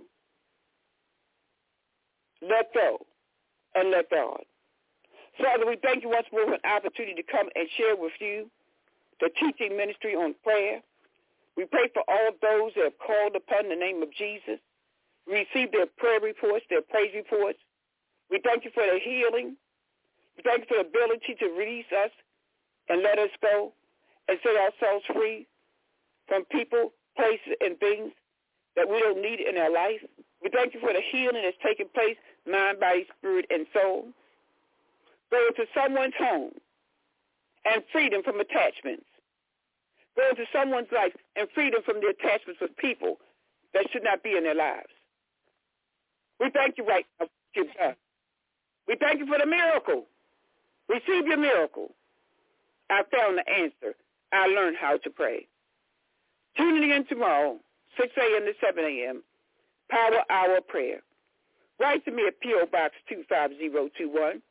Let 2.42 2.74
go 2.74 3.00
and 3.76 3.90
let 3.92 4.10
God. 4.10 4.44
Father, 5.38 5.66
we 5.66 5.78
thank 5.82 6.04
you 6.04 6.10
once 6.10 6.28
more 6.32 6.46
for 6.46 6.54
an 6.54 6.66
opportunity 6.66 7.16
to 7.16 7.26
come 7.26 7.50
and 7.56 7.68
share 7.78 7.96
with 7.96 8.14
you 8.20 8.50
the 9.20 9.30
teaching 9.40 9.76
ministry 9.78 10.14
on 10.14 10.36
prayer. 10.44 10.82
We 11.58 11.66
pray 11.66 11.90
for 11.94 12.04
all 12.08 12.34
those 12.42 12.74
that 12.76 12.94
have 12.94 13.00
called 13.02 13.36
upon 13.36 13.70
the 13.70 13.76
name 13.76 14.02
of 14.04 14.14
Jesus, 14.14 14.62
receive 15.26 15.72
their 15.72 15.90
prayer 15.98 16.20
reports, 16.20 16.66
their 16.70 16.82
praise 16.82 17.14
reports. 17.16 17.58
We 18.30 18.42
thank 18.44 18.66
you 18.66 18.72
for 18.74 18.86
the 18.86 19.00
healing. 19.02 19.58
We 20.38 20.44
thank 20.44 20.66
you 20.66 20.70
for 20.70 20.82
the 20.82 20.90
ability 20.90 21.38
to 21.40 21.46
release 21.54 21.90
us 21.94 22.12
and 22.90 23.02
let 23.02 23.18
us 23.18 23.30
go 23.42 23.74
and 24.28 24.38
set 24.42 24.54
ourselves 24.58 25.06
free 25.14 25.48
from 26.28 26.46
people, 26.46 26.94
places, 27.18 27.58
and 27.62 27.78
things 27.80 28.12
that 28.76 28.90
we 28.90 29.00
don't 29.00 29.22
need 29.22 29.40
in 29.42 29.58
our 29.58 29.72
life. 29.72 30.02
We 30.42 30.50
thank 30.50 30.74
you 30.74 30.80
for 30.80 30.94
the 30.94 31.02
healing 31.12 31.42
that's 31.42 31.58
taking 31.62 31.90
place, 31.94 32.18
mind, 32.50 32.80
body, 32.80 33.06
spirit, 33.18 33.46
and 33.50 33.66
soul 33.74 34.14
go 35.34 35.48
into 35.48 35.66
someone's 35.74 36.14
home 36.18 36.52
and 37.66 37.82
freedom 37.92 38.22
from 38.22 38.40
attachments. 38.40 39.10
Go 40.16 40.30
into 40.30 40.46
someone's 40.54 40.94
life 40.94 41.14
and 41.36 41.48
freedom 41.56 41.82
from 41.84 42.02
the 42.02 42.14
attachments 42.14 42.62
with 42.62 42.78
people 42.78 43.18
that 43.74 43.90
should 43.92 44.04
not 44.04 44.22
be 44.22 44.38
in 44.38 44.44
their 44.44 44.54
lives. 44.54 44.94
We 46.40 46.52
thank 46.52 46.78
you 46.78 46.86
right 46.86 47.06
now. 47.20 47.96
We 48.88 48.96
thank 49.00 49.20
you 49.20 49.26
for 49.26 49.40
the 49.40 49.48
miracle. 49.48 50.06
Receive 50.88 51.26
your 51.26 51.38
miracle. 51.38 51.96
I 52.92 53.02
found 53.12 53.40
the 53.40 53.50
answer. 53.50 53.96
I 54.32 54.48
learned 54.48 54.78
how 54.80 54.98
to 54.98 55.10
pray. 55.10 55.48
Tune 56.58 56.84
in 56.84 57.06
tomorrow, 57.08 57.58
6 57.98 58.10
a.m. 58.18 58.46
to 58.46 58.54
7 58.64 58.84
a.m., 58.84 59.24
Power 59.90 60.22
Hour 60.30 60.62
Prayer. 60.62 61.02
Write 61.80 62.06
to 62.06 62.12
me 62.12 62.26
at 62.28 62.40
P.O. 62.40 62.68
Box 62.72 62.94
25021, 63.10 64.42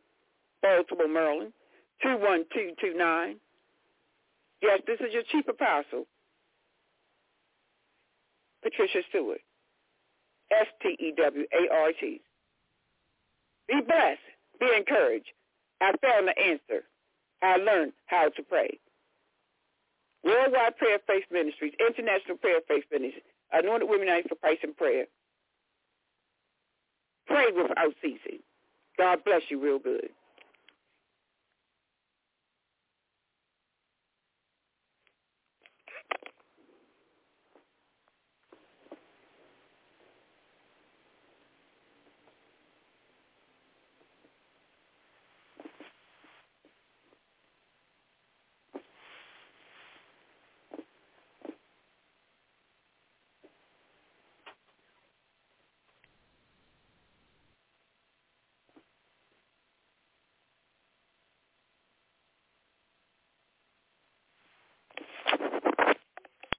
Baltimore, 0.63 1.09
Maryland, 1.09 1.53
21229. 2.03 3.37
Yes, 4.63 4.81
this 4.87 5.01
is 5.01 5.13
your 5.13 5.25
chief 5.31 5.47
apostle, 5.49 6.07
Patricia 8.63 9.01
Stewart. 9.09 9.41
S-T-E-W-A-R-T. 10.53 12.21
Be 13.69 13.81
blessed. 13.87 14.21
Be 14.61 14.67
encouraged. 14.77 15.33
I 15.81 15.93
found 16.03 16.29
the 16.29 16.39
answer. 16.39 16.85
I 17.43 17.57
learned 17.57 17.93
how 18.07 18.29
to 18.29 18.43
pray. 18.43 18.79
Worldwide 20.25 20.77
Prayer 20.77 20.99
Faith 21.07 21.25
Ministries, 21.33 21.73
International 21.85 22.37
Prayer 22.37 22.61
Faith 22.69 22.85
Ministries, 22.93 23.25
Anointed 23.53 23.89
Women 23.89 24.07
United 24.07 24.29
for 24.29 24.37
Christ 24.37 24.61
in 24.63 24.75
Prayer. 24.75 25.07
Pray 27.27 27.47
without 27.55 27.95
ceasing. 28.01 28.41
God 28.99 29.25
bless 29.25 29.43
you 29.49 29.61
real 29.63 29.79
good. 29.79 30.11